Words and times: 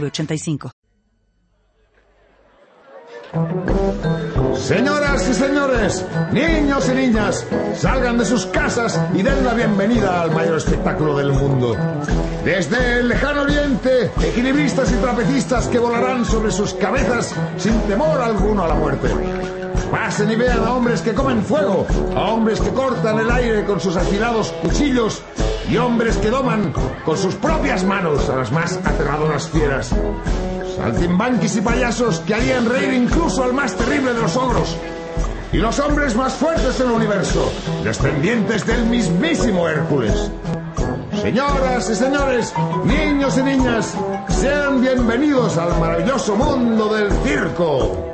906985. 0.00 0.70
Señoras 4.56 5.28
y 5.28 5.34
señores, 5.34 6.06
niños 6.32 6.88
y 6.88 6.94
niñas, 6.94 7.46
salgan 7.76 8.16
de 8.18 8.24
sus 8.24 8.46
casas 8.46 9.00
y 9.12 9.22
den 9.22 9.44
la 9.44 9.54
bienvenida 9.54 10.22
al 10.22 10.30
mayor 10.30 10.58
espectáculo 10.58 11.16
del 11.16 11.32
mundo. 11.32 11.76
Desde 12.44 13.00
el 13.00 13.08
lejano 13.08 13.42
oriente, 13.42 14.12
equilibristas 14.22 14.92
y 14.92 14.96
trapecistas 14.96 15.66
que 15.68 15.78
volarán 15.78 16.24
sobre 16.24 16.52
sus 16.52 16.74
cabezas 16.74 17.34
sin 17.58 17.78
temor 17.82 18.20
alguno 18.20 18.64
a 18.64 18.68
la 18.68 18.74
muerte. 18.74 19.08
Pasen 19.94 20.28
y 20.28 20.34
vean 20.34 20.58
a 20.58 20.72
hombres 20.72 21.02
que 21.02 21.14
comen 21.14 21.44
fuego, 21.44 21.86
a 22.16 22.22
hombres 22.22 22.60
que 22.60 22.70
cortan 22.70 23.16
el 23.20 23.30
aire 23.30 23.64
con 23.64 23.78
sus 23.78 23.96
afilados 23.96 24.52
cuchillos 24.60 25.22
y 25.70 25.76
hombres 25.76 26.16
que 26.16 26.30
doman 26.30 26.74
con 27.04 27.16
sus 27.16 27.36
propias 27.36 27.84
manos 27.84 28.28
a 28.28 28.34
las 28.34 28.50
más 28.50 28.76
aterradoras 28.84 29.48
fieras. 29.48 29.94
Saltimbanquis 30.76 31.54
y 31.54 31.60
payasos 31.60 32.18
que 32.26 32.34
harían 32.34 32.68
reír 32.68 32.92
incluso 32.92 33.44
al 33.44 33.52
más 33.52 33.76
terrible 33.76 34.14
de 34.14 34.20
los 34.20 34.36
ogros. 34.36 34.76
Y 35.52 35.58
los 35.58 35.78
hombres 35.78 36.16
más 36.16 36.32
fuertes 36.34 36.76
del 36.76 36.90
universo, 36.90 37.52
descendientes 37.84 38.66
del 38.66 38.86
mismísimo 38.86 39.68
Hércules. 39.68 40.28
Señoras 41.22 41.88
y 41.88 41.94
señores, 41.94 42.52
niños 42.84 43.38
y 43.38 43.42
niñas, 43.44 43.94
sean 44.40 44.80
bienvenidos 44.80 45.56
al 45.56 45.78
maravilloso 45.78 46.34
mundo 46.34 46.92
del 46.92 47.12
circo. 47.22 48.13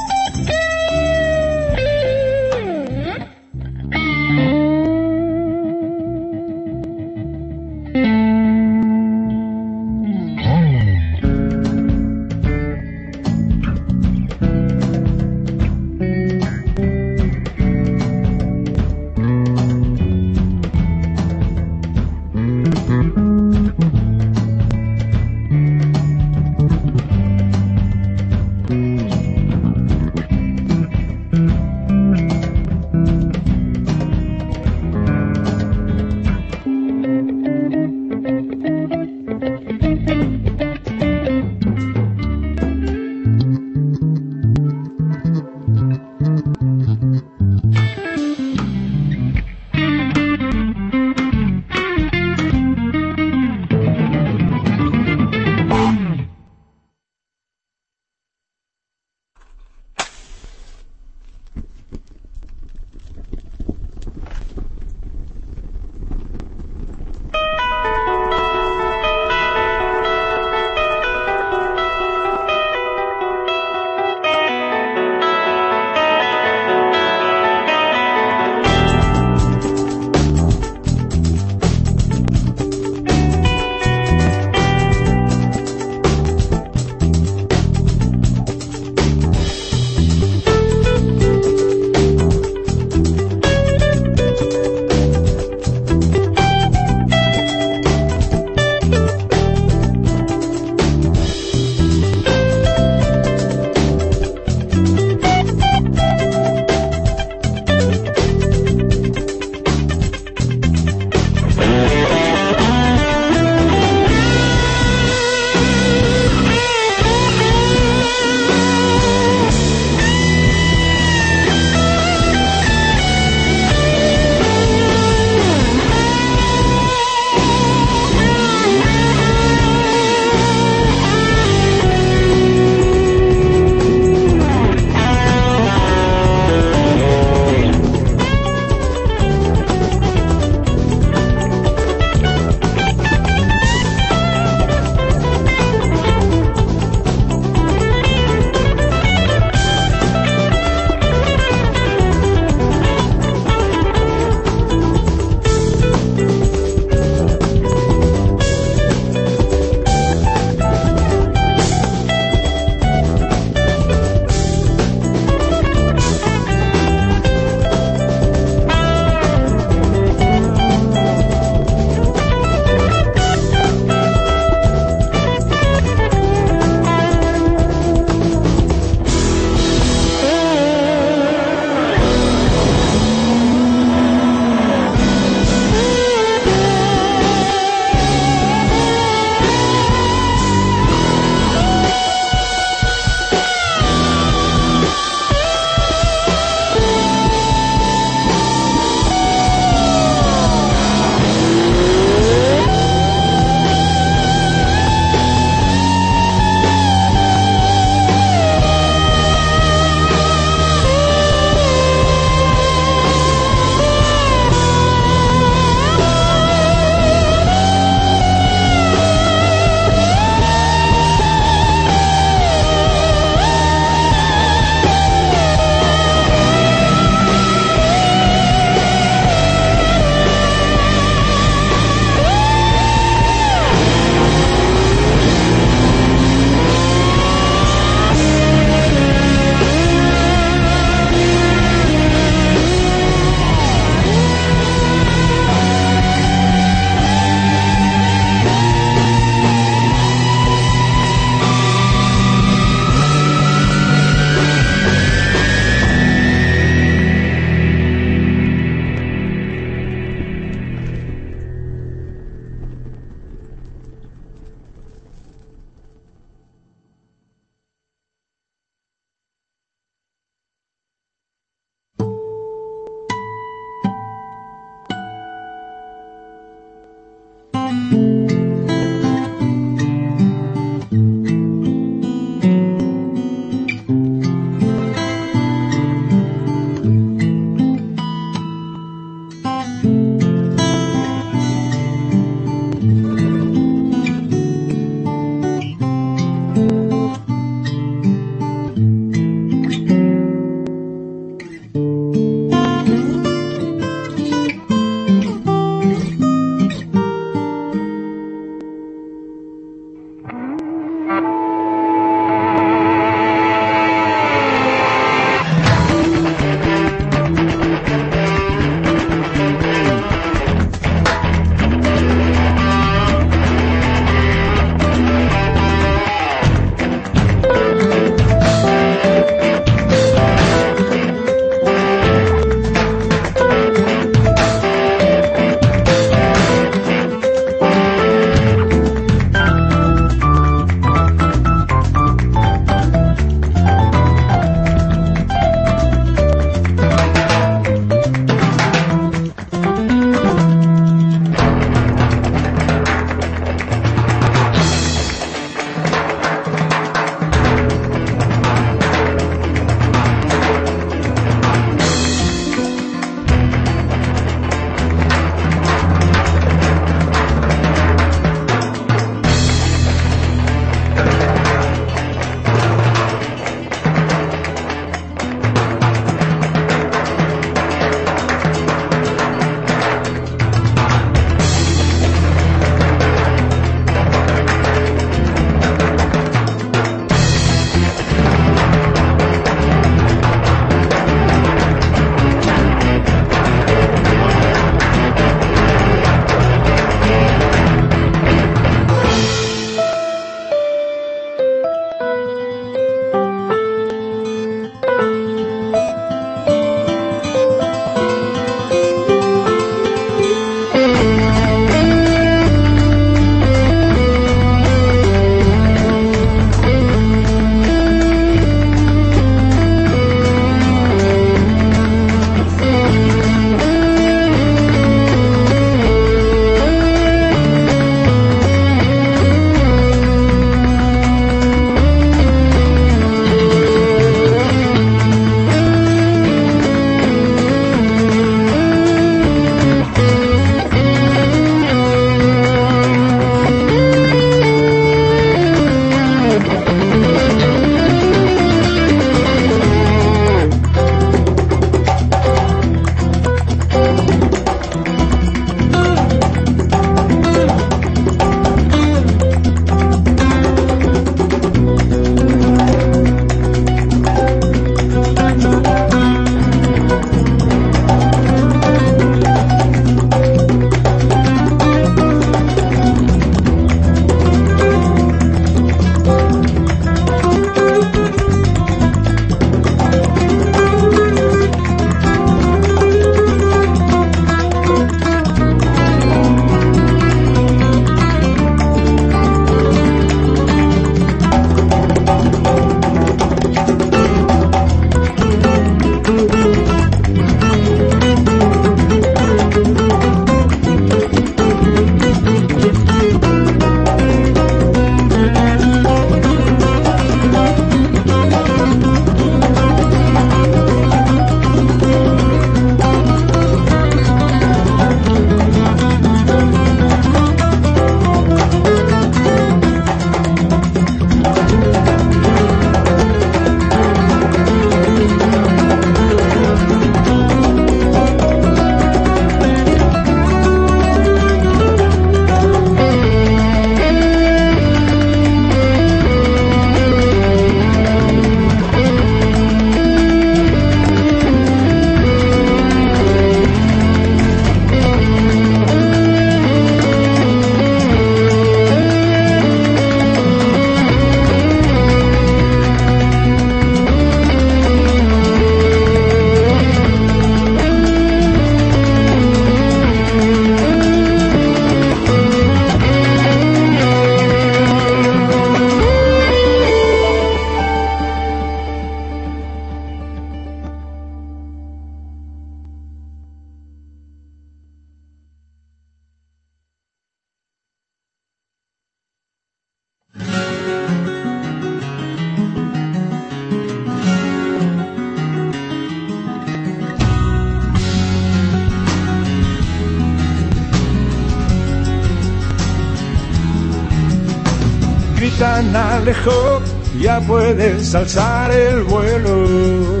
Puedes 597.20 597.94
alzar 597.94 598.50
el 598.50 598.82
vuelo. 598.84 600.00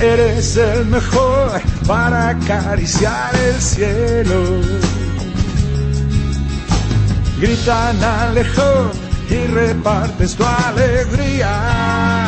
Eres 0.00 0.56
el 0.56 0.86
mejor 0.86 1.60
para 1.86 2.30
acariciar 2.30 3.34
el 3.36 3.60
cielo. 3.60 4.42
Gritan 7.38 8.02
Alejo 8.02 8.90
y 9.28 9.46
repartes 9.46 10.34
tu 10.36 10.44
alegría. 10.44 12.26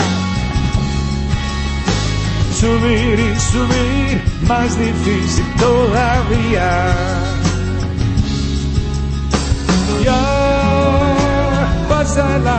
Subir 2.59 3.19
y 3.19 3.41
subir, 3.41 4.23
más 4.47 4.79
difícil 4.79 5.47
todavía. 5.59 7.22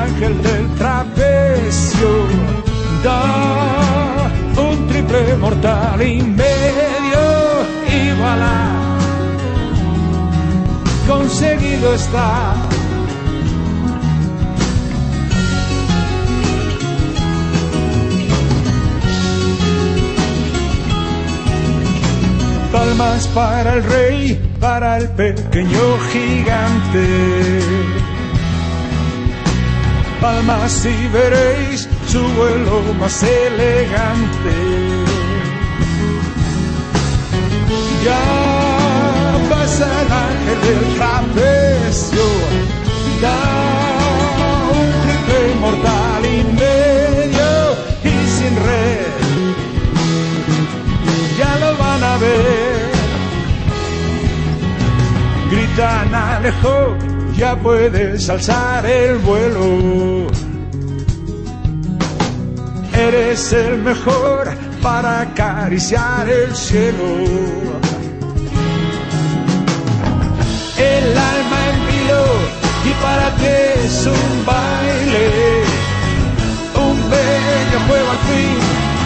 Ángel 0.03 0.41
del 0.41 0.67
trapecio, 0.75 2.09
da 3.03 4.31
un 4.57 4.87
triple 4.87 5.35
mortal 5.37 6.01
y 6.01 6.21
medio 6.21 7.23
igual 7.87 8.39
conseguido 11.07 11.93
está. 11.93 12.53
Palmas 22.71 23.27
para 23.27 23.75
el 23.75 23.83
rey, 23.83 24.51
para 24.59 24.97
el 24.97 25.09
pequeño 25.09 25.99
gigante. 26.11 28.02
Palmas 30.23 30.85
y 30.85 31.07
veréis 31.09 31.89
su 32.07 32.21
vuelo 32.37 32.81
más 32.97 33.23
elegante. 33.23 34.55
Ya 38.05 38.23
pasa 39.49 39.85
el 39.85 40.11
ángel 40.29 40.59
del 40.65 40.95
trapecio, 40.95 42.25
da 43.21 43.41
un 44.79 44.87
triple 45.03 45.55
mortal 45.59 46.25
y 46.25 46.43
medio 46.53 47.51
y 48.05 48.13
sin 48.35 48.55
red. 48.67 49.13
Ya 51.37 51.51
lo 51.59 51.77
van 51.77 52.01
a 52.01 52.15
ver. 52.15 52.91
Gritan 55.51 56.15
Alejo, 56.15 57.12
puedes 57.51 58.29
alzar 58.29 58.85
el 58.85 59.17
vuelo. 59.17 60.27
Eres 62.93 63.51
el 63.51 63.79
mejor 63.79 64.55
para 64.81 65.21
acariciar 65.21 66.29
el 66.29 66.55
cielo. 66.55 67.11
El 70.77 71.17
alma 71.33 71.59
en 71.71 71.79
vilo 71.91 72.25
y 72.85 72.91
para 73.03 73.29
ti 73.35 73.45
es 73.85 74.05
un 74.05 74.45
baile. 74.45 75.63
Un 76.87 76.97
bello 77.11 77.77
juego 77.87 78.09
al 78.11 78.21
fin, 78.29 78.57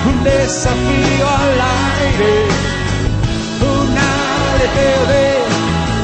un 0.09 0.23
desafío 0.23 1.27
al 1.27 1.55
aire. 2.05 2.33
Un 3.73 3.87
aleteo 3.97 5.01
de 5.13 5.25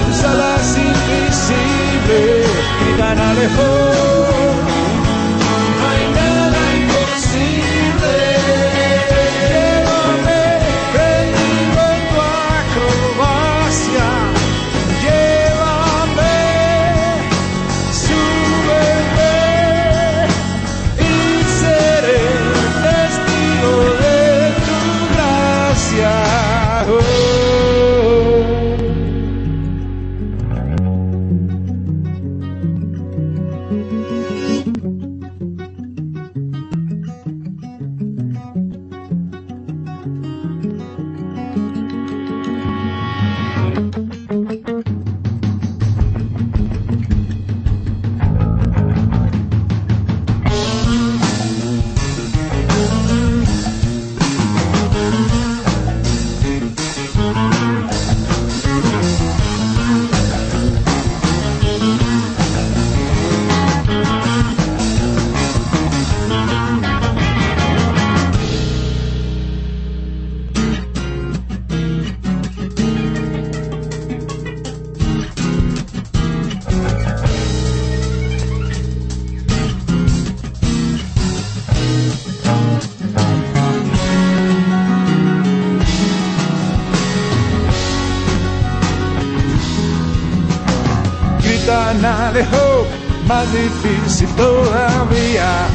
tus 0.06 0.24
alas 0.24 0.78
invisibles. 0.78 1.83
Gritan 2.08 3.20
Alejo. 3.20 3.68
No 4.62 4.62
difícil 94.23 94.36
todavía. 94.36 95.67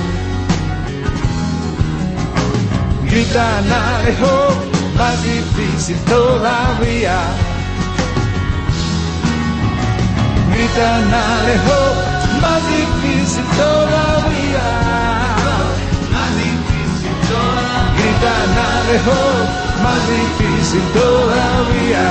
Gritan 3.05 3.73
Alejo, 3.73 4.49
más 4.97 5.23
difícil 5.23 5.97
todavía. 6.05 7.19
Gritan 10.53 11.15
Alejo, 11.15 11.81
más 12.43 12.63
difícil 12.69 13.45
todavía. 13.57 14.67
Más 16.13 16.31
difícil 16.45 17.15
todavía. 17.29 17.69
Gritan 17.99 18.53
Alejo, 18.75 19.21
más 19.85 20.03
difícil 20.17 20.85
todavía. 20.95 22.07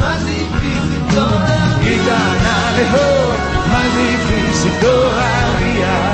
Más 0.00 0.20
difícil 0.26 1.02
todavía. 1.14 1.80
Gritan 1.82 2.59
Alejo, 2.80 3.34
más 3.68 3.94
difícil 3.94 4.72
todavía. 4.80 6.09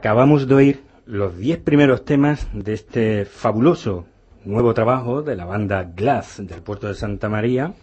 Acabamos 0.00 0.48
de 0.48 0.54
oír 0.54 0.84
los 1.04 1.36
diez 1.36 1.58
primeros 1.58 2.06
temas 2.06 2.48
de 2.54 2.72
este 2.72 3.26
fabuloso 3.26 4.06
nuevo 4.46 4.72
trabajo 4.72 5.20
de 5.20 5.36
la 5.36 5.44
banda 5.44 5.82
Glass 5.82 6.40
del 6.42 6.62
puerto 6.62 6.88
de 6.88 6.94
Santa 6.94 7.28
María. 7.28 7.74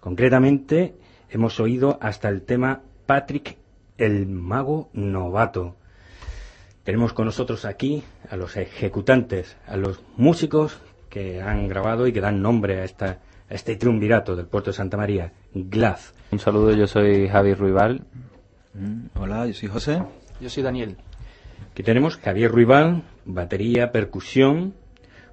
Concretamente, 0.00 0.94
hemos 1.28 1.60
oído 1.60 1.98
hasta 2.00 2.30
el 2.30 2.40
tema 2.40 2.80
Patrick 3.04 3.58
el 3.98 4.26
Mago 4.26 4.88
Novato. 4.94 5.76
Tenemos 6.84 7.12
con 7.12 7.26
nosotros 7.26 7.66
aquí 7.66 8.02
a 8.30 8.36
los 8.38 8.56
ejecutantes, 8.56 9.58
a 9.66 9.76
los 9.76 10.02
músicos 10.16 10.80
que 11.10 11.42
han 11.42 11.68
grabado 11.68 12.06
y 12.06 12.14
que 12.14 12.22
dan 12.22 12.40
nombre 12.40 12.80
a, 12.80 12.84
esta, 12.84 13.18
a 13.50 13.54
este 13.54 13.76
triunvirato 13.76 14.36
del 14.36 14.46
puerto 14.46 14.70
de 14.70 14.76
Santa 14.78 14.96
María, 14.96 15.34
Glass. 15.52 16.14
Un 16.30 16.38
saludo, 16.38 16.72
yo 16.72 16.86
soy 16.86 17.28
Javi 17.28 17.52
Ruibal. 17.52 18.06
Mm, 18.72 19.08
hola, 19.20 19.46
yo 19.46 19.52
soy 19.52 19.68
José. 19.68 20.02
Yo 20.40 20.48
soy 20.48 20.62
Daniel. 20.62 20.96
Aquí 21.76 21.82
tenemos 21.82 22.16
Javier 22.16 22.50
Ruibal, 22.50 23.02
batería, 23.26 23.92
percusión, 23.92 24.72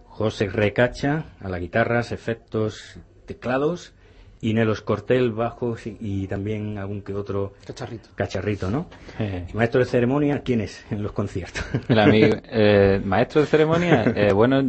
José 0.09 0.47
Recacha 0.49 1.27
a 1.39 1.47
la 1.47 1.57
guitarras, 1.57 2.11
efectos, 2.11 2.97
teclados, 3.25 3.93
y 4.41 4.53
Nelos 4.53 4.81
Cortel, 4.81 5.31
bajos 5.31 5.83
y, 5.87 6.27
también 6.27 6.77
algún 6.77 7.01
que 7.01 7.13
otro 7.13 7.53
cacharrito, 7.65 8.09
cacharrito 8.13 8.69
¿no? 8.69 8.87
Eh. 9.19 9.47
¿Y 9.53 9.55
maestro 9.55 9.79
de 9.79 9.85
ceremonia 9.85 10.41
quién 10.43 10.59
es 10.59 10.85
en 10.91 11.01
los 11.01 11.13
conciertos? 11.13 11.63
El 11.87 11.99
amigo, 11.99 12.35
eh, 12.51 13.01
maestro 13.05 13.39
de 13.39 13.47
ceremonia, 13.47 14.03
eh, 14.13 14.33
bueno, 14.33 14.61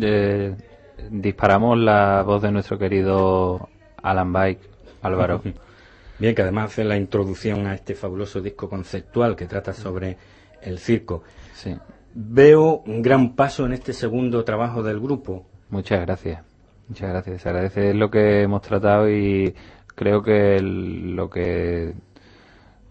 disparamos 1.10 1.76
la 1.76 2.22
voz 2.22 2.40
de 2.40 2.52
nuestro 2.52 2.78
querido 2.78 3.68
Alan 4.00 4.32
Bike, 4.32 4.60
Álvaro. 5.02 5.42
Bien, 6.20 6.36
que 6.36 6.42
además 6.42 6.70
hace 6.70 6.84
la 6.84 6.96
introducción 6.96 7.66
a 7.66 7.74
este 7.74 7.96
fabuloso 7.96 8.40
disco 8.40 8.70
conceptual 8.70 9.34
que 9.34 9.46
trata 9.46 9.72
sobre 9.72 10.16
el 10.62 10.78
circo. 10.78 11.24
Sí. 11.54 11.74
Veo 12.14 12.82
un 12.86 13.02
gran 13.02 13.34
paso 13.34 13.64
en 13.66 13.72
este 13.72 13.92
segundo 13.92 14.44
trabajo 14.44 14.82
del 14.82 15.00
grupo. 15.00 15.46
Muchas 15.70 16.00
gracias. 16.02 16.44
Muchas 16.88 17.10
gracias. 17.10 17.42
Se 17.42 17.48
agradece 17.48 17.94
lo 17.94 18.10
que 18.10 18.42
hemos 18.42 18.62
tratado 18.62 19.10
y 19.10 19.54
creo 19.94 20.22
que 20.22 20.60
lo 20.60 21.30
que 21.30 21.94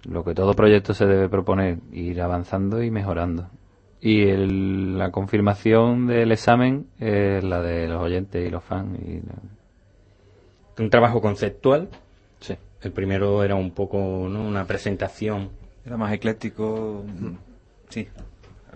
lo 0.05 0.23
que 0.23 0.33
todo 0.33 0.53
proyecto 0.53 0.93
se 0.93 1.05
debe 1.05 1.29
proponer, 1.29 1.79
ir 1.91 2.21
avanzando 2.21 2.83
y 2.83 2.91
mejorando. 2.91 3.47
Y 4.01 4.25
la 4.97 5.11
confirmación 5.11 6.07
del 6.07 6.33
examen 6.33 6.87
es 6.99 7.41
la 7.43 7.61
de 7.61 7.87
los 7.87 8.01
oyentes 8.01 8.45
y 8.45 8.49
los 8.49 8.63
fans. 8.63 8.99
Y 8.99 9.21
Un 10.81 10.89
trabajo 10.89 11.21
conceptual. 11.21 11.87
Sí. 12.41 12.55
El 12.81 12.91
primero 12.91 13.43
era 13.45 13.55
un 13.55 13.71
poco 13.71 13.97
una 13.97 14.65
presentación. 14.65 15.51
Era 15.85 15.95
más 15.95 16.11
ecléctico. 16.11 17.05
Sí. 17.87 18.09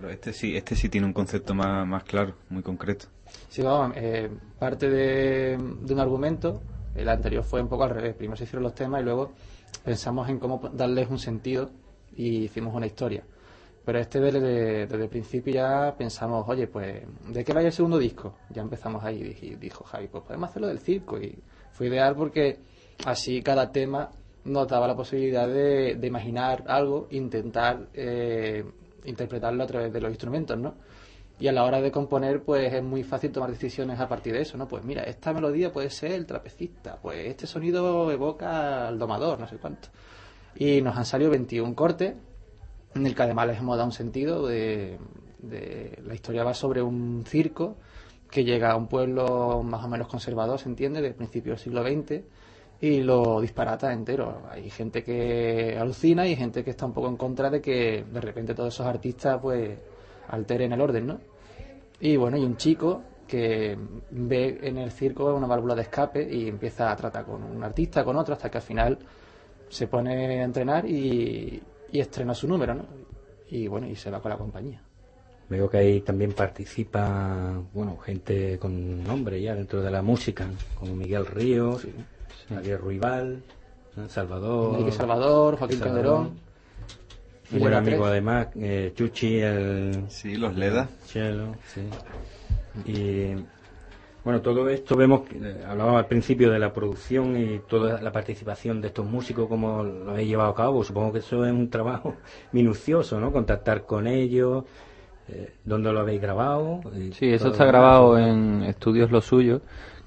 Este 0.08 0.32
sí, 0.32 0.56
este 0.56 0.76
sí 0.76 0.88
tiene 0.88 1.06
un 1.06 1.12
concepto 1.12 1.54
más, 1.54 1.86
más 1.86 2.04
claro, 2.04 2.34
muy 2.50 2.62
concreto. 2.62 3.06
Sí, 3.48 3.62
vamos, 3.62 3.96
eh, 3.96 4.30
parte 4.58 4.88
de, 4.88 5.56
un 5.58 6.00
argumento, 6.00 6.62
el 6.94 7.08
anterior 7.08 7.42
fue 7.42 7.60
un 7.60 7.68
poco 7.68 7.84
al 7.84 7.90
revés. 7.90 8.14
Primero 8.14 8.36
se 8.36 8.44
hicieron 8.44 8.62
los 8.62 8.74
temas 8.74 9.00
y 9.00 9.04
luego 9.04 9.32
pensamos 9.84 10.28
en 10.28 10.38
cómo 10.38 10.60
darles 10.72 11.08
un 11.10 11.18
sentido 11.18 11.70
y 12.16 12.44
hicimos 12.44 12.74
una 12.74 12.86
historia. 12.86 13.24
Pero 13.84 13.98
este 14.00 14.20
desde, 14.20 14.82
el 14.82 15.08
principio 15.08 15.54
ya 15.54 15.94
pensamos, 15.96 16.46
oye, 16.46 16.66
pues, 16.66 17.02
¿de 17.28 17.44
qué 17.44 17.52
vaya 17.54 17.68
el 17.68 17.72
segundo 17.72 17.98
disco? 17.98 18.34
Ya 18.50 18.60
empezamos 18.60 19.02
ahí 19.02 19.36
y 19.40 19.54
dijo 19.56 19.84
Javi, 19.84 20.08
pues 20.08 20.24
podemos 20.24 20.50
hacerlo 20.50 20.68
del 20.68 20.78
circo. 20.78 21.18
Y 21.18 21.38
fue 21.72 21.86
ideal 21.86 22.14
porque 22.14 22.58
así 23.06 23.42
cada 23.42 23.72
tema 23.72 24.10
nos 24.44 24.68
daba 24.68 24.86
la 24.86 24.94
posibilidad 24.96 25.48
de, 25.48 25.98
imaginar 26.02 26.64
algo, 26.66 27.08
intentar 27.10 27.88
eh, 27.94 28.64
interpretarlo 29.04 29.62
a 29.62 29.66
través 29.66 29.92
de 29.92 30.00
los 30.00 30.10
instrumentos, 30.10 30.58
¿no? 30.58 30.74
Y 31.40 31.46
a 31.46 31.52
la 31.52 31.64
hora 31.64 31.80
de 31.80 31.92
componer, 31.92 32.42
pues 32.42 32.72
es 32.72 32.82
muy 32.82 33.04
fácil 33.04 33.30
tomar 33.30 33.50
decisiones 33.50 34.00
a 34.00 34.08
partir 34.08 34.32
de 34.32 34.42
eso, 34.42 34.56
¿no? 34.56 34.66
Pues 34.66 34.84
mira, 34.84 35.04
esta 35.04 35.32
melodía 35.32 35.72
puede 35.72 35.88
ser 35.90 36.12
el 36.12 36.26
trapecista, 36.26 36.98
pues 37.00 37.28
este 37.28 37.46
sonido 37.46 38.10
evoca 38.10 38.88
al 38.88 38.98
domador, 38.98 39.38
no 39.38 39.46
sé 39.46 39.56
cuánto. 39.56 39.88
Y 40.56 40.82
nos 40.82 40.96
han 40.96 41.04
salido 41.04 41.30
21 41.30 41.74
cortes, 41.76 42.14
en 42.94 43.06
el 43.06 43.14
que 43.14 43.22
además 43.22 43.46
les 43.46 43.58
hemos 43.58 43.76
dado 43.76 43.86
un 43.86 43.92
sentido 43.92 44.46
de, 44.46 44.98
La 46.04 46.14
historia 46.14 46.42
va 46.42 46.54
sobre 46.54 46.82
un 46.82 47.24
circo 47.24 47.76
que 48.30 48.44
llega 48.44 48.72
a 48.72 48.76
un 48.76 48.88
pueblo 48.88 49.62
más 49.62 49.84
o 49.84 49.88
menos 49.88 50.08
conservador, 50.08 50.58
se 50.58 50.68
entiende, 50.68 51.00
del 51.00 51.14
principio 51.14 51.52
del 51.52 51.60
siglo 51.60 51.82
XX, 51.82 52.22
y 52.80 53.00
lo 53.00 53.40
disparata 53.40 53.92
entero. 53.92 54.42
Hay 54.50 54.70
gente 54.70 55.02
que 55.02 55.76
alucina 55.78 56.26
y 56.26 56.36
gente 56.36 56.62
que 56.62 56.70
está 56.70 56.86
un 56.86 56.92
poco 56.92 57.08
en 57.08 57.16
contra 57.16 57.50
de 57.50 57.60
que 57.60 58.04
de 58.10 58.20
repente 58.20 58.54
todos 58.54 58.74
esos 58.74 58.86
artistas, 58.86 59.38
pues 59.40 59.78
alteren 60.28 60.72
el 60.72 60.80
orden, 60.80 61.06
¿no? 61.06 61.20
Y 62.00 62.16
bueno, 62.16 62.36
hay 62.36 62.44
un 62.44 62.56
chico 62.56 63.02
que 63.26 63.76
ve 64.10 64.58
en 64.62 64.78
el 64.78 64.90
circo 64.90 65.34
una 65.34 65.46
válvula 65.46 65.74
de 65.74 65.82
escape 65.82 66.26
y 66.32 66.48
empieza 66.48 66.90
a 66.90 66.96
tratar 66.96 67.24
con 67.24 67.42
un 67.42 67.62
artista, 67.62 68.04
con 68.04 68.16
otro, 68.16 68.34
hasta 68.34 68.50
que 68.50 68.58
al 68.58 68.62
final 68.62 68.98
se 69.68 69.86
pone 69.86 70.40
a 70.40 70.44
entrenar 70.44 70.86
y, 70.86 71.62
estrena 71.92 72.34
su 72.34 72.46
número, 72.46 72.74
¿no? 72.74 72.84
Y 73.50 73.66
bueno, 73.66 73.86
y 73.86 73.96
se 73.96 74.10
va 74.10 74.20
con 74.20 74.30
la 74.30 74.38
compañía. 74.38 74.82
Veo 75.48 75.68
que 75.68 75.78
ahí 75.78 76.00
también 76.02 76.32
participa, 76.32 77.60
bueno, 77.72 77.96
gente 77.98 78.58
con 78.58 79.02
nombre 79.02 79.40
ya 79.40 79.54
dentro 79.54 79.82
de 79.82 79.90
la 79.90 80.02
música, 80.02 80.46
como 80.78 80.94
Miguel 80.94 81.26
Ríos, 81.26 81.86
Javier 82.48 82.80
Ruibal, 82.80 83.42
Salvador. 84.08 84.74
Enrique 84.74 84.92
Salvador, 84.92 85.56
Joaquín 85.56 85.80
Calderón. 85.80 86.48
Un 87.50 87.60
buen 87.60 87.74
amigo 87.74 88.04
además, 88.04 88.48
eh, 88.56 88.92
Chuchi, 88.94 89.38
el... 89.40 90.04
Sí, 90.08 90.36
los 90.36 90.54
Leda. 90.54 90.88
Chelo, 91.06 91.54
sí. 91.72 91.80
Y 92.84 93.34
bueno, 94.22 94.42
todo 94.42 94.68
esto 94.68 94.94
vemos, 94.94 95.22
eh, 95.32 95.64
hablábamos 95.66 96.00
al 96.00 96.06
principio 96.06 96.50
de 96.50 96.58
la 96.58 96.74
producción 96.74 97.34
y 97.40 97.60
toda 97.60 98.02
la 98.02 98.12
participación 98.12 98.82
de 98.82 98.88
estos 98.88 99.06
músicos, 99.06 99.48
cómo 99.48 99.82
lo 99.82 100.10
habéis 100.10 100.28
llevado 100.28 100.50
a 100.50 100.54
cabo. 100.54 100.84
Supongo 100.84 101.12
que 101.12 101.20
eso 101.20 101.44
es 101.46 101.52
un 101.52 101.70
trabajo 101.70 102.16
minucioso, 102.52 103.18
¿no? 103.18 103.32
Contactar 103.32 103.86
con 103.86 104.06
ellos, 104.06 104.64
eh, 105.28 105.54
dónde 105.64 105.90
lo 105.90 106.00
habéis 106.00 106.20
grabado. 106.20 106.82
Sí, 107.12 107.32
eso 107.32 107.48
está 107.48 107.64
grabado 107.64 108.18
en 108.18 108.64
Estudios 108.64 109.10
Lo 109.10 109.22
Suyo, 109.22 109.62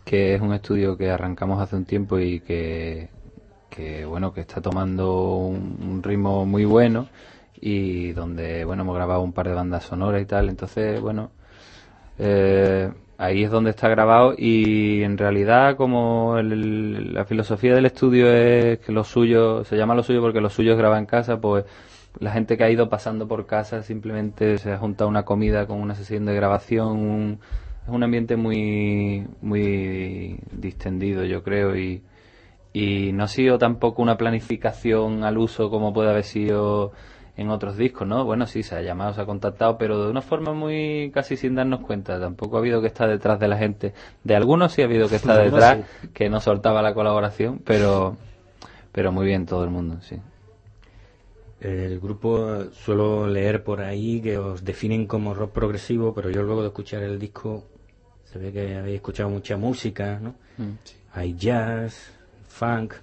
que 0.06 0.36
es 0.36 0.42
un 0.42 0.54
estudio 0.54 0.98
que 0.98 1.10
arrancamos 1.10 1.62
hace 1.62 1.76
un 1.76 1.86
tiempo 1.86 2.20
y 2.20 2.40
que, 2.42 3.10
bueno, 4.08 4.34
que 4.34 4.42
está 4.42 4.62
tomando 4.62 5.36
un 5.38 6.02
ritmo 6.04 6.46
muy 6.46 6.66
bueno 6.66 7.08
y 7.62 8.12
donde, 8.14 8.66
bueno, 8.66 8.82
hemos 8.84 8.96
grabado 8.96 9.22
un 9.22 9.34
par 9.34 9.48
de 9.48 9.54
bandas 9.54 9.84
sonoras 9.86 10.22
y 10.22 10.26
tal. 10.26 10.50
Entonces, 10.50 11.00
bueno, 11.00 11.32
eh, 12.20 12.92
ahí 13.18 13.44
es 13.44 13.52
donde 13.52 13.70
está 13.70 13.88
grabado 13.88 14.34
y 14.38 15.04
en 15.04 15.18
realidad 15.18 15.78
como 15.78 16.42
la 16.42 17.26
filosofía 17.26 17.76
del 17.76 17.86
estudio 17.86 18.32
es 18.34 18.80
que 18.80 18.92
lo 18.92 19.04
suyo, 19.04 19.64
se 19.64 19.78
llama 19.78 19.96
lo 19.96 20.04
suyo 20.04 20.22
porque 20.22 20.42
lo 20.42 20.50
suyo 20.50 20.74
es 20.74 20.98
en 20.98 21.06
casa, 21.06 21.40
pues 21.40 21.66
la 22.20 22.32
gente 22.32 22.58
que 22.58 22.64
ha 22.64 22.70
ido 22.70 22.90
pasando 22.90 23.28
por 23.28 23.46
casa 23.46 23.84
simplemente 23.84 24.58
se 24.58 24.72
ha 24.74 24.78
juntado 24.78 25.10
una 25.10 25.24
comida 25.24 25.68
con 25.68 25.80
una 25.80 25.96
sesión 25.96 26.26
de 26.26 26.36
grabación, 26.36 27.40
es 27.84 27.90
un 27.90 28.04
ambiente 28.04 28.36
muy, 28.36 29.26
muy 29.42 30.40
distendido 30.52 31.24
yo 31.26 31.44
creo 31.44 31.76
y, 31.76 32.04
y 32.74 33.12
no 33.14 33.24
ha 33.24 33.28
sido 33.28 33.58
tampoco 33.58 34.02
una 34.02 34.18
planificación 34.18 35.24
al 35.24 35.38
uso 35.38 35.70
como 35.70 35.94
puede 35.94 36.10
haber 36.10 36.24
sido 36.24 36.92
en 37.38 37.50
otros 37.50 37.78
discos, 37.78 38.08
¿no? 38.08 38.26
Bueno, 38.26 38.46
sí, 38.46 38.62
se 38.62 38.76
ha 38.76 38.82
llamado, 38.82 39.14
se 39.14 39.22
ha 39.22 39.26
contactado, 39.26 39.78
pero 39.78 40.04
de 40.04 40.12
una 40.12 40.22
forma 40.22 40.54
muy 40.54 41.12
casi 41.14 41.38
sin 41.38 41.56
darnos 41.56 41.82
cuenta. 41.82 42.20
Tampoco 42.20 42.58
ha 42.58 42.60
habido 42.60 42.82
que 42.82 42.88
estar 42.88 43.10
detrás 43.10 43.40
de 43.40 43.48
la 43.48 43.58
gente. 43.58 43.94
De 44.24 44.36
algunos 44.36 44.74
sí 44.74 44.82
ha 44.82 44.86
habido 44.86 45.08
que 45.08 45.16
estar 45.16 45.38
detrás, 45.44 45.80
que 46.14 46.30
no 46.30 46.40
soltaba 46.40 46.82
la 46.82 46.94
colaboración, 46.94 47.60
pero, 47.66 48.18
pero 48.92 49.12
muy 49.12 49.26
bien 49.26 49.46
todo 49.46 49.64
el 49.64 49.70
mundo, 49.70 50.02
sí. 50.02 50.18
El 51.62 52.00
grupo 52.00 52.72
suelo 52.72 53.28
leer 53.28 53.64
por 53.64 53.82
ahí 53.82 54.20
que 54.20 54.36
os 54.38 54.64
definen 54.66 55.06
como 55.06 55.36
rock 55.36 55.52
progresivo, 55.52 56.12
pero 56.12 56.32
yo 56.32 56.42
luego 56.42 56.62
de 56.64 56.70
escuchar 56.70 57.04
el 57.04 57.20
disco 57.20 57.66
se 58.24 58.40
ve 58.40 58.52
que 58.52 58.76
habéis 58.76 58.96
escuchado 58.96 59.30
mucha 59.30 59.58
música, 59.58 60.20
¿no? 60.20 60.32
Mm. 60.58 60.72
Hay 61.14 61.36
jazz, 61.36 62.14
funk, 62.48 62.96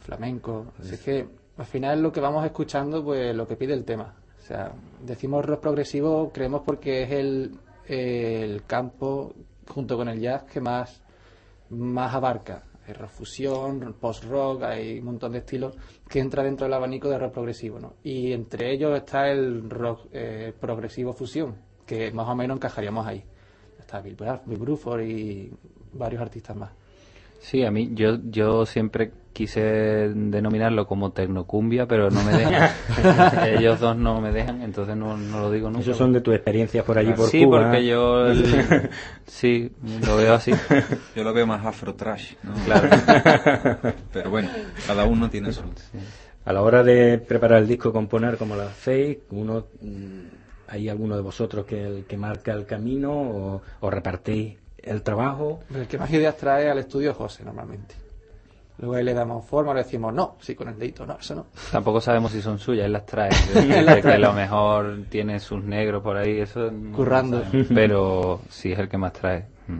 flamenco. 0.00 0.66
Así 0.80 0.98
que 0.98 1.26
al 1.56 1.64
final 1.64 2.00
lo 2.00 2.12
que 2.12 2.20
vamos 2.20 2.44
escuchando, 2.44 3.02
pues 3.02 3.34
lo 3.34 3.46
que 3.46 3.56
pide 3.56 3.74
el 3.74 3.84
tema. 3.84 4.14
O 4.38 4.46
sea, 4.46 4.72
decimos 5.02 5.44
rock 5.44 5.60
progresivo, 5.60 6.30
creemos 6.32 6.62
porque 6.64 7.02
es 7.02 7.10
el, 7.10 7.58
el 7.88 8.64
campo, 8.66 9.34
junto 9.68 9.96
con 9.96 10.08
el 10.08 10.20
jazz, 10.20 10.44
que 10.44 10.60
más, 10.60 11.02
más 11.70 12.14
abarca. 12.14 12.62
Hay 12.86 12.94
rock 12.94 13.10
fusión, 13.10 13.96
post-rock, 14.00 14.62
hay 14.62 15.00
un 15.00 15.06
montón 15.06 15.32
de 15.32 15.38
estilos 15.38 15.76
que 16.08 16.20
entra 16.20 16.42
dentro 16.42 16.66
del 16.66 16.74
abanico 16.74 17.08
de 17.08 17.18
rock 17.18 17.32
progresivo. 17.32 17.80
¿no? 17.80 17.94
Y 18.02 18.32
entre 18.32 18.72
ellos 18.72 18.96
está 18.96 19.28
el 19.28 19.68
rock 19.68 20.06
eh, 20.12 20.52
progresivo 20.58 21.12
fusión, 21.12 21.56
que 21.84 22.12
más 22.12 22.28
o 22.28 22.34
menos 22.36 22.56
encajaríamos 22.56 23.06
ahí. 23.06 23.24
Está 23.78 24.00
Bill, 24.00 24.16
Bruford 24.16 25.02
y 25.02 25.52
varios 25.92 26.22
artistas 26.22 26.56
más. 26.56 26.70
Sí, 27.38 27.64
a 27.64 27.70
mí, 27.70 27.90
yo, 27.94 28.18
yo 28.24 28.66
siempre 28.66 29.12
quise 29.32 29.60
denominarlo 29.60 30.86
como 30.86 31.12
tecnocumbia, 31.12 31.86
pero 31.86 32.10
no 32.10 32.22
me 32.24 32.32
dejan. 32.32 32.70
Ellos 33.46 33.80
dos 33.80 33.96
no 33.96 34.20
me 34.20 34.32
dejan, 34.32 34.62
entonces 34.62 34.96
no, 34.96 35.16
no 35.16 35.40
lo 35.40 35.50
digo 35.50 35.68
nunca. 35.68 35.82
Esos 35.82 35.98
son 35.98 36.12
de 36.14 36.22
tus 36.22 36.34
experiencias 36.34 36.84
por 36.84 36.96
allí 36.98 37.12
por 37.12 37.28
sí, 37.28 37.44
Cuba. 37.44 37.62
porque 37.64 37.86
yo 37.86 38.26
el- 38.28 38.90
sí, 39.26 39.70
lo 40.06 40.16
veo 40.16 40.34
así. 40.34 40.52
Yo 41.14 41.22
lo 41.22 41.34
veo 41.34 41.46
más 41.46 41.64
afro 41.66 41.94
trash, 41.94 42.32
¿no? 42.42 42.64
Claro. 42.64 42.88
Pero 44.12 44.30
bueno, 44.30 44.48
cada 44.86 45.04
uno 45.04 45.28
tiene 45.28 45.52
su... 45.52 45.62
A 46.46 46.52
la 46.52 46.62
hora 46.62 46.82
de 46.82 47.18
preparar 47.18 47.60
el 47.60 47.68
disco, 47.68 47.92
componer 47.92 48.38
como 48.38 48.56
la 48.56 48.70
fake, 48.70 49.24
uno, 49.32 49.66
mm, 49.82 50.20
¿hay 50.68 50.88
alguno 50.88 51.16
de 51.16 51.22
vosotros 51.22 51.66
que 51.66 51.84
el 51.84 52.04
que 52.06 52.16
marca 52.16 52.52
el 52.52 52.64
camino 52.64 53.12
o, 53.12 53.62
o 53.80 53.90
repartís 53.90 54.56
el 54.86 55.02
trabajo? 55.02 55.60
El 55.74 55.86
que 55.86 55.98
más 55.98 56.10
ideas 56.10 56.36
trae 56.36 56.70
al 56.70 56.78
estudio 56.78 57.10
es 57.10 57.16
José, 57.16 57.44
normalmente. 57.44 57.94
Luego 58.78 58.94
ahí 58.94 59.04
le 59.04 59.14
damos 59.14 59.44
forma, 59.46 59.72
le 59.72 59.82
decimos, 59.82 60.12
no, 60.12 60.36
sí, 60.40 60.54
con 60.54 60.68
el 60.68 60.78
dedito, 60.78 61.06
no, 61.06 61.16
eso 61.18 61.34
no. 61.34 61.46
Tampoco 61.72 62.00
sabemos 62.00 62.32
si 62.32 62.42
son 62.42 62.58
suyas, 62.58 62.84
él 62.86 62.92
las 62.92 63.06
trae. 63.06 63.30
Que 64.02 64.12
a 64.12 64.18
lo 64.18 64.32
mejor 64.34 65.04
tiene 65.08 65.40
sus 65.40 65.64
negros 65.64 66.02
por 66.02 66.16
ahí, 66.16 66.40
eso. 66.40 66.70
no 66.70 66.94
Currando. 66.94 67.42
Pero 67.74 68.40
sí 68.50 68.72
es 68.72 68.78
el 68.78 68.88
que 68.88 68.98
más 68.98 69.14
trae. 69.14 69.46
Mm. 69.66 69.78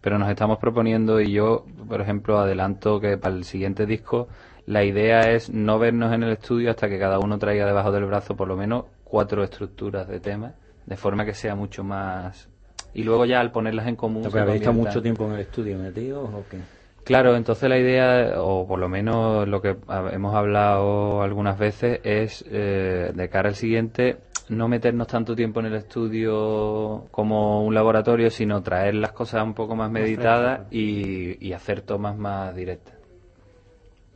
Pero 0.00 0.18
nos 0.18 0.30
estamos 0.30 0.58
proponiendo, 0.58 1.20
y 1.20 1.32
yo, 1.32 1.64
por 1.88 2.00
ejemplo, 2.00 2.38
adelanto 2.38 3.00
que 3.00 3.18
para 3.18 3.34
el 3.34 3.44
siguiente 3.44 3.84
disco, 3.84 4.28
la 4.66 4.84
idea 4.84 5.32
es 5.32 5.50
no 5.50 5.78
vernos 5.80 6.12
en 6.12 6.22
el 6.22 6.32
estudio 6.32 6.70
hasta 6.70 6.88
que 6.88 6.98
cada 6.98 7.18
uno 7.18 7.38
traiga 7.38 7.66
debajo 7.66 7.90
del 7.90 8.04
brazo 8.04 8.36
por 8.36 8.46
lo 8.46 8.56
menos 8.56 8.84
cuatro 9.02 9.42
estructuras 9.42 10.06
de 10.06 10.20
temas, 10.20 10.54
de 10.86 10.96
forma 10.96 11.24
que 11.24 11.34
sea 11.34 11.56
mucho 11.56 11.82
más. 11.82 12.48
Y 12.94 13.04
luego 13.04 13.24
ya 13.24 13.40
al 13.40 13.52
ponerlas 13.52 13.86
en 13.86 13.96
común. 13.96 14.22
¿Porque 14.22 14.38
se 14.38 14.42
habéis 14.42 14.62
estado 14.62 14.76
mucho 14.76 15.02
tiempo 15.02 15.26
en 15.26 15.32
el 15.32 15.40
estudio 15.40 15.78
metidos 15.78 16.28
o 16.32 16.44
qué? 16.50 16.58
Claro, 17.04 17.34
entonces 17.34 17.68
la 17.68 17.78
idea, 17.78 18.40
o 18.40 18.66
por 18.66 18.78
lo 18.78 18.88
menos 18.88 19.48
lo 19.48 19.60
que 19.60 19.76
hemos 20.12 20.34
hablado 20.34 21.22
algunas 21.22 21.58
veces, 21.58 22.00
es 22.04 22.44
eh, 22.48 23.10
de 23.12 23.28
cara 23.28 23.48
al 23.48 23.56
siguiente, 23.56 24.18
no 24.50 24.68
meternos 24.68 25.08
tanto 25.08 25.34
tiempo 25.34 25.58
en 25.60 25.66
el 25.66 25.74
estudio 25.74 27.06
como 27.10 27.64
un 27.64 27.74
laboratorio, 27.74 28.30
sino 28.30 28.62
traer 28.62 28.94
las 28.94 29.12
cosas 29.12 29.42
un 29.42 29.54
poco 29.54 29.74
más 29.74 29.90
meditadas 29.90 30.70
y, 30.70 31.44
y 31.44 31.52
hacer 31.52 31.80
tomas 31.80 32.16
más 32.16 32.54
directas. 32.54 32.94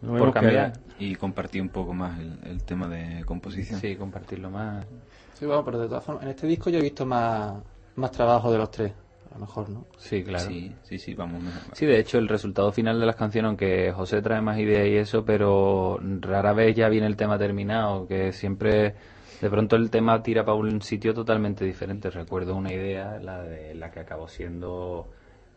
No 0.03 0.17
Por 0.17 0.33
cambiar. 0.33 0.75
Y 0.99 1.15
compartir 1.17 1.63
un 1.63 1.71
poco 1.71 1.93
más 1.93 2.21
el, 2.21 2.39
el 2.45 2.63
tema 2.63 2.87
de 2.87 3.25
composición. 3.25 3.81
Sí, 3.81 3.97
compartirlo 3.97 4.51
más. 4.51 4.87
Sí, 5.35 5.45
bueno, 5.45 5.65
pero 5.65 5.81
de 5.81 5.89
todas 5.89 6.05
formas, 6.05 6.25
en 6.25 6.31
este 6.31 6.47
disco 6.47 6.71
yo 6.71 6.79
he 6.79 6.83
visto 6.83 7.05
más, 7.05 7.55
más 7.97 8.11
trabajo 8.13 8.51
de 8.53 8.59
los 8.59 8.71
tres, 8.71 8.93
a 9.31 9.35
lo 9.35 9.41
mejor, 9.41 9.69
¿no? 9.69 9.85
Sí, 9.99 10.23
claro. 10.23 10.47
Sí, 10.49 10.73
sí, 10.83 10.99
sí, 10.99 11.15
vamos. 11.15 11.43
mejor. 11.43 11.61
Sí, 11.73 11.87
de 11.87 11.99
hecho, 11.99 12.19
el 12.19 12.29
resultado 12.29 12.71
final 12.73 13.01
de 13.01 13.07
las 13.07 13.17
canciones, 13.17 13.49
aunque 13.49 13.93
José 13.93 14.23
trae 14.23 14.41
más 14.41 14.59
ideas 14.59 14.87
y 14.87 14.97
eso, 14.97 15.25
pero 15.25 15.99
rara 16.21 16.53
vez 16.53 16.75
ya 16.77 16.89
viene 16.89 17.07
el 17.07 17.17
tema 17.17 17.39
terminado, 17.39 18.07
que 18.07 18.33
siempre, 18.33 18.95
de 19.41 19.51
pronto 19.51 19.77
el 19.77 19.91
tema 19.91 20.23
tira 20.23 20.45
para 20.45 20.57
un 20.57 20.81
sitio 20.83 21.13
totalmente 21.15 21.65
diferente. 21.65 22.11
Recuerdo 22.11 22.55
una 22.55 22.73
idea, 22.73 23.19
la 23.21 23.43
de 23.43 23.75
la 23.75 23.91
que 23.91 24.01
acabó 24.01 24.29
siendo 24.29 25.09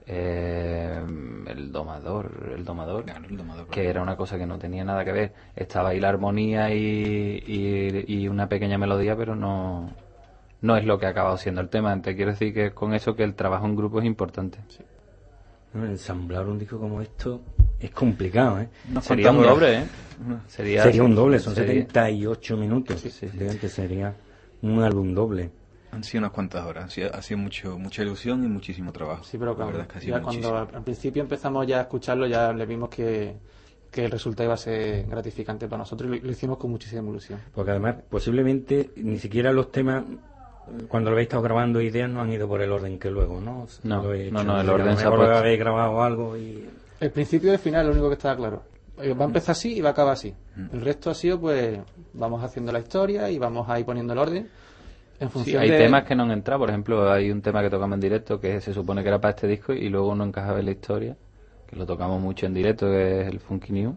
eh, 0.07 0.99
el 1.47 1.71
domador, 1.71 2.53
el 2.55 2.63
domador, 2.65 3.03
Claro, 3.05 3.25
el 3.29 3.37
domador. 3.37 3.67
que 3.67 3.87
era 3.87 4.01
una 4.01 4.15
cosa 4.15 4.37
que 4.37 4.45
no 4.45 4.57
tenía 4.57 4.83
nada 4.83 5.05
que 5.05 5.11
ver. 5.11 5.33
Estaba 5.55 5.89
ahí 5.89 5.99
la 5.99 6.09
armonía 6.09 6.73
y, 6.73 7.43
y, 7.45 8.05
y 8.07 8.27
una 8.27 8.49
pequeña 8.49 8.77
melodía, 8.77 9.15
pero 9.15 9.35
no, 9.35 9.89
no 10.62 10.76
es 10.78 10.86
lo 10.86 10.99
que 10.99 11.05
ha 11.05 11.10
acabado 11.10 11.38
siendo 11.38 11.62
el 11.62 11.70
tema. 11.70 12.01
Te 12.01 12.16
quiero 12.16 12.32
decir 12.32 12.53
que 12.53 12.72
con 12.72 12.93
eso 12.93 13.16
que 13.16 13.24
el 13.24 13.34
trabajo 13.36 13.66
en 13.66 13.76
grupo 13.76 13.99
es 13.99 14.05
importante. 14.05 14.60
No, 15.74 15.86
Ensamblar 15.86 16.47
un 16.47 16.57
disco 16.57 16.80
como 16.80 17.01
esto 17.01 17.41
es 17.80 17.91
complicado, 17.91 18.60
¿eh? 18.60 18.70
Sería 19.01 19.32
un 19.32 19.43
doble, 19.43 19.78
¿eh? 19.80 19.84
Sería, 20.47 20.84
Sería 20.84 21.03
un 21.03 21.16
doble, 21.16 21.39
son 21.39 21.53
sería- 21.55 21.74
78 21.86 22.57
minutos. 22.57 22.99
Sí, 22.99 23.10
sí. 23.10 23.30
Sería 23.70 24.16
un 24.64 24.82
álbum 24.82 25.14
doble. 25.14 25.51
Han 25.91 26.03
sido 26.03 26.20
unas 26.22 26.32
cuantas 26.32 26.66
horas. 26.66 26.86
Ha 26.86 26.89
sido, 26.89 27.16
ha 27.16 27.22
sido 27.22 27.38
mucho, 27.39 27.78
mucha 27.80 28.01
ilusión 28.03 28.43
y 28.43 28.47
muchísimo 28.47 28.91
trabajo. 28.91 29.24
Sí, 29.24 29.38
pero 29.38 29.51
La 29.51 29.55
claro, 29.57 29.72
verdad 29.72 29.88
es 29.88 29.91
que 29.93 29.97
ha 29.97 30.01
sido 30.01 30.18
ya 30.18 30.24
cuando 30.24 30.39
muchísimo. 30.49 30.57
al, 30.70 30.76
al 30.76 30.84
principio 30.84 31.22
empezamos 31.24 31.68
ya 31.68 31.78
a 31.80 31.82
escucharlo, 31.82 32.28
ya 32.28 32.51
le 32.53 32.66
vimos 32.66 32.89
que, 32.89 33.36
que 33.91 34.05
el 34.05 34.12
resultado 34.12 34.45
iba 34.45 34.53
a 34.55 34.57
ser 34.57 35.05
gratificante 35.07 35.68
para 35.68 35.80
nosotros 35.80 36.12
y 36.12 36.20
lo, 36.20 36.26
lo 36.26 36.32
hicimos 36.32 36.57
con 36.57 36.70
muchísima 36.72 37.07
ilusión. 37.10 37.39
Porque 37.55 37.72
además, 37.72 37.95
posiblemente, 38.10 38.89
ni 38.97 39.18
siquiera 39.20 39.51
los 39.51 39.72
temas, 39.72 40.03
cuando 40.88 41.09
lo 41.09 41.15
habéis 41.15 41.28
estado 41.28 41.43
grabando, 41.43 41.82
ideas 41.82 42.09
no 42.09 42.22
han 42.22 42.32
ido 42.32 42.47
por 42.47 42.61
el 42.61 42.72
orden 42.72 42.97
que 42.99 43.09
luego, 43.09 43.39
¿no? 43.41 43.67
No, 43.84 44.03
Lo 44.03 44.13
he 44.13 44.32
no, 44.32 44.41
hecho. 44.41 44.47
no, 44.51 44.61
el 44.61 44.70
orden 44.70 44.97
se 44.97 45.05
ha 45.05 45.09
puesto. 45.09 45.36
habéis 45.36 45.59
grabado 45.59 46.01
algo 46.03 46.38
y... 46.38 46.67
El 46.99 47.11
principio 47.11 47.49
y 47.51 47.53
el 47.53 47.59
final, 47.59 47.86
lo 47.86 47.91
único 47.93 48.07
que 48.09 48.15
estaba 48.15 48.36
claro. 48.36 48.63
Eh, 49.01 49.13
Va 49.13 49.24
a 49.24 49.28
empezar 49.28 49.53
así 49.53 49.78
y 49.78 49.82
va 49.82 49.89
a 49.89 49.91
acabar 49.93 50.13
así. 50.13 50.34
Mm. 50.55 50.67
El 50.76 50.82
resto 50.82 51.09
ha 51.09 51.13
sido, 51.13 51.39
pues, 51.39 51.80
vamos 52.13 52.43
haciendo 52.43 52.72
la 52.72 52.80
historia 52.80 53.30
y 53.30 53.39
vamos 53.39 53.70
ahí 53.70 53.84
poniendo 53.86 54.11
el 54.13 54.20
orden 54.20 54.49
en 55.20 55.28
Sí, 55.28 55.34
función 55.34 55.61
hay 55.63 55.70
de... 55.72 55.78
temas 55.78 56.03
que 56.03 56.15
no 56.15 56.24
han 56.24 56.32
entrado, 56.32 56.59
por 56.61 56.70
ejemplo, 56.70 57.11
hay 57.11 57.32
un 57.32 57.41
tema 57.41 57.61
que 57.61 57.70
tocamos 57.70 57.95
en 57.95 58.01
directo 58.01 58.39
que 58.39 58.59
se 58.61 58.74
supone 58.74 59.01
que 59.01 59.07
era 59.09 59.20
para 59.22 59.32
este 59.36 59.47
disco 59.47 59.74
y 59.74 59.88
luego 59.89 60.13
no 60.15 60.24
encajaba 60.26 60.59
en 60.59 60.65
la 60.65 60.72
historia, 60.72 61.15
que 61.67 61.76
lo 61.76 61.86
tocamos 61.86 62.22
mucho 62.22 62.45
en 62.45 62.53
directo, 62.53 62.88
que 62.88 63.22
es 63.22 63.28
el 63.28 63.39
Funky 63.39 63.72
New. 63.74 63.95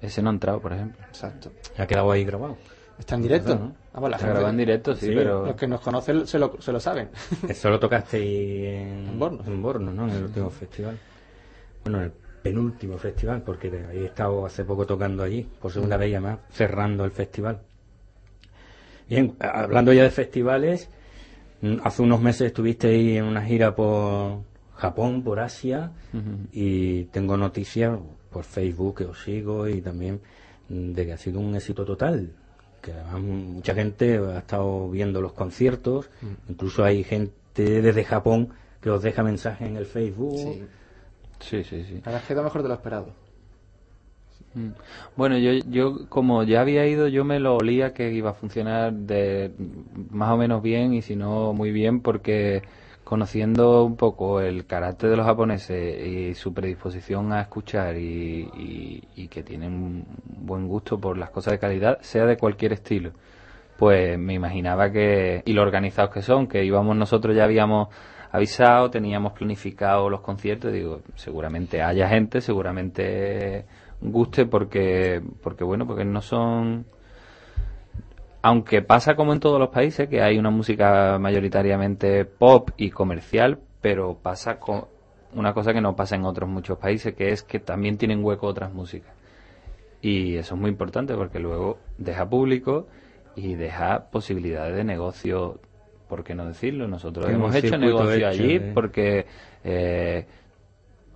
Ese 0.00 0.20
no 0.22 0.30
ha 0.30 0.32
entrado, 0.32 0.60
por 0.60 0.72
ejemplo. 0.72 1.04
Exacto. 1.08 1.52
Ha 1.78 1.86
quedado 1.86 2.10
ahí 2.10 2.24
grabado. 2.24 2.56
Está 2.98 3.14
en 3.16 3.22
directo. 3.22 3.54
¿no? 3.54 3.72
Vamos, 3.94 4.10
la 4.10 4.18
Se 4.18 4.24
gente- 4.24 4.34
grabó 4.38 4.50
en 4.50 4.56
directo, 4.56 4.94
sí, 4.96 5.06
Sí, 5.08 5.12
pero... 5.14 5.46
Los 5.46 5.56
que 5.56 5.66
nos 5.66 5.80
conocen 5.80 6.26
se 6.26 6.38
lo, 6.38 6.56
se 6.60 6.72
lo 6.72 6.80
saben. 6.80 7.10
Eso 7.48 7.68
lo 7.70 7.78
tocasteis 7.78 8.64
en, 8.66 9.08
En 9.12 9.18
Bornos. 9.18 9.46
en 9.46 9.62
Bornos, 9.62 9.94
¿no? 9.94 10.08
En 10.08 10.14
el 10.14 10.24
último 10.24 10.48
festival. 10.50 10.98
Bueno, 11.84 11.98
en 11.98 12.04
el 12.04 12.12
penúltimo 12.42 12.96
festival, 12.98 13.42
porque 13.42 13.68
he 13.92 14.04
estado 14.06 14.46
hace 14.46 14.64
poco 14.64 14.86
tocando 14.86 15.22
allí, 15.22 15.46
por 15.60 15.70
segunda 15.72 15.96
vez 15.96 16.10
y 16.10 16.14
además, 16.14 16.38
cerrando 16.50 17.04
el 17.04 17.10
festival. 17.10 17.60
Bien, 19.08 19.34
hablando 19.40 19.92
ya 19.92 20.04
de 20.04 20.10
festivales, 20.10 20.88
mm, 21.60 21.76
hace 21.84 22.02
unos 22.02 22.20
meses 22.20 22.46
estuvisteis 22.48 23.18
en 23.18 23.24
una 23.24 23.42
gira 23.44 23.74
por 23.74 24.40
Japón, 24.76 25.22
por 25.22 25.38
Asia, 25.40 25.92
y 26.52 27.04
tengo 27.04 27.36
noticias 27.36 27.98
por 28.30 28.44
Facebook 28.44 28.98
que 28.98 29.04
os 29.04 29.22
sigo 29.22 29.68
y 29.68 29.80
también 29.82 30.20
mm, 30.68 30.92
de 30.92 31.06
que 31.06 31.12
ha 31.12 31.18
sido 31.18 31.40
un 31.40 31.54
éxito 31.54 31.84
total. 31.84 32.30
Que 32.82 32.92
además 32.92 33.20
mucha 33.20 33.74
gente 33.74 34.18
ha 34.18 34.38
estado 34.38 34.90
viendo 34.90 35.20
los 35.20 35.32
conciertos, 35.32 36.10
incluso 36.48 36.84
hay 36.84 37.04
gente 37.04 37.80
desde 37.80 38.04
Japón 38.04 38.50
que 38.80 38.90
os 38.90 39.02
deja 39.02 39.22
mensajes 39.22 39.68
en 39.68 39.76
el 39.76 39.86
Facebook. 39.86 40.36
Sí. 40.36 40.62
Sí, 41.42 41.64
sí, 41.64 41.84
sí. 41.84 42.02
Que 42.26 42.34
da 42.34 42.42
mejor 42.42 42.62
de 42.62 42.68
lo 42.68 42.74
esperado. 42.74 43.08
Mm. 44.54 44.68
Bueno, 45.16 45.38
yo, 45.38 45.52
yo 45.68 46.08
como 46.08 46.44
ya 46.44 46.60
había 46.60 46.86
ido, 46.86 47.08
yo 47.08 47.24
me 47.24 47.40
lo 47.40 47.56
olía 47.56 47.94
que 47.94 48.12
iba 48.12 48.30
a 48.30 48.34
funcionar 48.34 48.92
de 48.92 49.52
más 50.10 50.30
o 50.30 50.36
menos 50.36 50.62
bien 50.62 50.92
y 50.94 51.02
si 51.02 51.16
no 51.16 51.52
muy 51.52 51.72
bien 51.72 52.00
porque 52.00 52.62
conociendo 53.12 53.84
un 53.84 53.96
poco 53.96 54.40
el 54.40 54.64
carácter 54.64 55.10
de 55.10 55.16
los 55.18 55.26
japoneses 55.26 56.06
y 56.06 56.34
su 56.34 56.54
predisposición 56.54 57.30
a 57.34 57.42
escuchar 57.42 57.98
y, 57.98 58.48
y- 59.14 59.28
que 59.28 59.42
tienen 59.42 59.74
un 59.74 60.04
buen 60.24 60.66
gusto 60.66 60.98
por 60.98 61.18
las 61.18 61.28
cosas 61.28 61.52
de 61.52 61.58
calidad, 61.58 61.98
sea 62.00 62.24
de 62.24 62.38
cualquier 62.38 62.72
estilo, 62.72 63.12
pues 63.76 64.18
me 64.18 64.32
imaginaba 64.32 64.90
que, 64.90 65.42
y 65.44 65.52
lo 65.52 65.60
organizados 65.60 66.10
que 66.10 66.22
son, 66.22 66.46
que 66.46 66.64
íbamos 66.64 66.96
nosotros 66.96 67.36
ya 67.36 67.44
habíamos 67.44 67.88
avisado, 68.30 68.88
teníamos 68.90 69.34
planificado 69.34 70.08
los 70.08 70.22
conciertos, 70.22 70.72
digo, 70.72 71.02
seguramente 71.14 71.82
haya 71.82 72.08
gente, 72.08 72.40
seguramente 72.40 73.66
guste 74.00 74.46
porque, 74.46 75.20
porque 75.42 75.64
bueno, 75.64 75.86
porque 75.86 76.06
no 76.06 76.22
son, 76.22 76.86
aunque 78.42 78.82
pasa 78.82 79.14
como 79.14 79.32
en 79.32 79.40
todos 79.40 79.60
los 79.60 79.70
países, 79.70 80.08
que 80.08 80.20
hay 80.20 80.36
una 80.36 80.50
música 80.50 81.16
mayoritariamente 81.18 82.24
pop 82.24 82.70
y 82.76 82.90
comercial, 82.90 83.60
pero 83.80 84.18
pasa 84.20 84.58
con 84.58 84.86
una 85.34 85.54
cosa 85.54 85.72
que 85.72 85.80
no 85.80 85.94
pasa 85.94 86.16
en 86.16 86.24
otros 86.24 86.50
muchos 86.50 86.76
países, 86.76 87.14
que 87.14 87.30
es 87.30 87.44
que 87.44 87.60
también 87.60 87.96
tienen 87.96 88.22
hueco 88.22 88.48
otras 88.48 88.72
músicas. 88.72 89.14
Y 90.02 90.36
eso 90.36 90.56
es 90.56 90.60
muy 90.60 90.70
importante 90.70 91.14
porque 91.14 91.38
luego 91.38 91.78
deja 91.96 92.28
público 92.28 92.88
y 93.36 93.54
deja 93.54 94.10
posibilidades 94.10 94.74
de 94.74 94.84
negocio, 94.84 95.60
¿por 96.08 96.24
qué 96.24 96.34
no 96.34 96.44
decirlo? 96.44 96.88
Nosotros 96.88 97.30
hemos 97.30 97.54
hecho 97.54 97.78
negocio 97.78 98.12
hecho, 98.12 98.26
allí 98.26 98.56
¿eh? 98.56 98.72
porque 98.74 99.26
eh, 99.62 100.26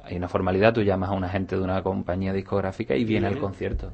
hay 0.05 0.17
una 0.17 0.29
formalidad, 0.29 0.73
tú 0.73 0.83
llamas 0.83 1.11
a 1.11 1.15
una 1.15 1.29
gente 1.29 1.57
de 1.57 1.63
una 1.63 1.83
compañía 1.83 2.33
discográfica 2.33 2.95
y 2.95 3.05
viene 3.05 3.27
al 3.27 3.39
concierto. 3.39 3.93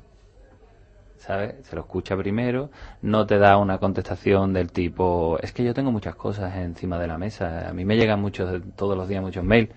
¿Sabes? 1.22 1.54
Se 1.62 1.76
lo 1.76 1.82
escucha 1.82 2.16
primero, 2.16 2.70
no 3.02 3.24
te 3.26 3.38
da 3.38 3.56
una 3.56 3.78
contestación 3.78 4.52
del 4.52 4.72
tipo, 4.72 5.38
es 5.40 5.52
que 5.52 5.62
yo 5.62 5.72
tengo 5.72 5.92
muchas 5.92 6.16
cosas 6.16 6.56
encima 6.56 6.98
de 6.98 7.06
la 7.06 7.16
mesa, 7.16 7.68
a 7.68 7.72
mí 7.72 7.84
me 7.84 7.96
llegan 7.96 8.20
muchos, 8.20 8.60
todos 8.74 8.96
los 8.96 9.06
días 9.06 9.22
muchos 9.22 9.44
mails. 9.44 9.70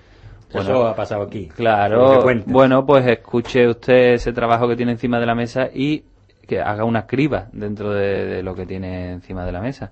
Eso 0.52 0.88
ha 0.88 0.96
pasado 0.96 1.22
aquí. 1.22 1.48
Claro, 1.50 2.26
bueno, 2.48 2.84
pues 2.84 3.06
escuche 3.06 3.68
usted 3.68 4.14
ese 4.14 4.34
trabajo 4.34 4.68
que 4.68 4.76
tiene 4.76 4.94
encima 4.94 5.20
de 5.20 5.26
la 5.28 5.36
mesa 5.36 5.70
y 5.72 6.06
que 6.48 6.62
haga 6.62 6.84
una 6.84 7.06
criba 7.06 7.48
dentro 7.52 7.94
de, 7.94 8.26
de 8.26 8.42
lo 8.42 8.56
que 8.56 8.66
tiene 8.66 9.12
encima 9.12 9.46
de 9.46 9.52
la 9.52 9.62
mesa. 9.62 9.92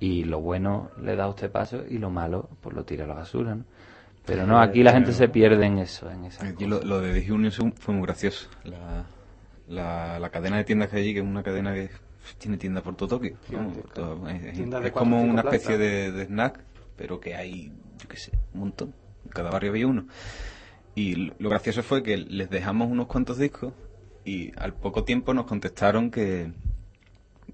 Y 0.00 0.24
lo 0.24 0.40
bueno 0.40 0.92
le 1.02 1.14
da 1.14 1.24
a 1.24 1.28
usted 1.28 1.50
paso 1.50 1.82
y 1.86 1.98
lo 1.98 2.08
malo 2.08 2.48
pues 2.62 2.74
lo 2.74 2.84
tira 2.84 3.04
a 3.04 3.08
la 3.08 3.14
basura, 3.14 3.54
¿no? 3.54 3.64
Pero 4.24 4.46
no, 4.46 4.58
aquí 4.58 4.82
la 4.82 4.92
gente 4.92 5.12
se 5.12 5.28
pierde 5.28 5.66
en 5.66 5.78
eso. 5.78 6.10
En 6.10 6.24
esa 6.24 6.46
Aquí 6.46 6.64
lo, 6.64 6.82
lo 6.82 7.00
de 7.00 7.20
The 7.20 7.32
Union 7.32 7.52
fue 7.76 7.94
muy 7.94 8.06
gracioso. 8.06 8.48
La, 8.64 9.04
la, 9.68 10.18
la 10.18 10.30
cadena 10.30 10.56
de 10.58 10.64
tiendas 10.64 10.88
que 10.90 10.96
hay 10.96 11.02
allí, 11.02 11.14
que 11.14 11.20
es 11.20 11.26
una 11.26 11.42
cadena 11.42 11.74
que 11.74 11.90
tiene 12.38 12.56
tiendas 12.56 12.82
por 12.82 12.96
todo 12.96 13.08
Tokio. 13.08 13.36
todo- 13.94 14.28
es 14.28 14.92
como 14.92 15.22
una 15.22 15.42
especie 15.42 15.78
de, 15.78 16.12
de 16.12 16.24
snack, 16.26 16.60
pero 16.96 17.20
que 17.20 17.34
hay, 17.34 17.72
yo 17.98 18.08
qué 18.08 18.16
sé, 18.16 18.32
un 18.54 18.60
montón. 18.60 18.94
En 19.24 19.30
cada 19.30 19.50
barrio 19.50 19.70
había 19.70 19.86
uno. 19.86 20.06
Y 20.94 21.32
lo- 21.38 21.48
gracioso 21.50 21.82
fue 21.82 22.02
que 22.02 22.16
les 22.16 22.48
dejamos 22.50 22.90
unos 22.90 23.06
cuantos 23.06 23.38
discos 23.38 23.72
y 24.24 24.52
al 24.58 24.72
poco 24.74 25.04
tiempo 25.04 25.34
nos 25.34 25.46
contestaron 25.46 26.10
que, 26.10 26.52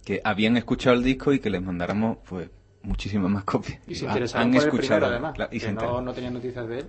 que 0.05 0.21
habían 0.25 0.57
escuchado 0.57 0.97
el 0.97 1.03
disco 1.03 1.33
y 1.33 1.39
que 1.41 1.51
les 1.51 1.63
mandáramos 1.63 2.19
pues 2.29 2.49
muchísimas 2.83 3.31
más 3.31 3.45
copias. 3.45 3.79
Y 3.87 3.95
se 3.95 4.05
Han- 4.07 4.11
interesaron 4.13 4.47
han 4.49 4.53
por 4.55 4.63
el 4.63 4.69
escuchado, 4.69 4.89
primero, 5.01 5.07
además, 5.07 5.35
claro, 5.35 5.51
y 5.55 5.61
se 5.61 5.73
no, 5.73 6.01
no 6.01 6.13
tenían 6.15 6.35
noticias 6.35 6.69
de 6.69 6.79
él. 6.81 6.87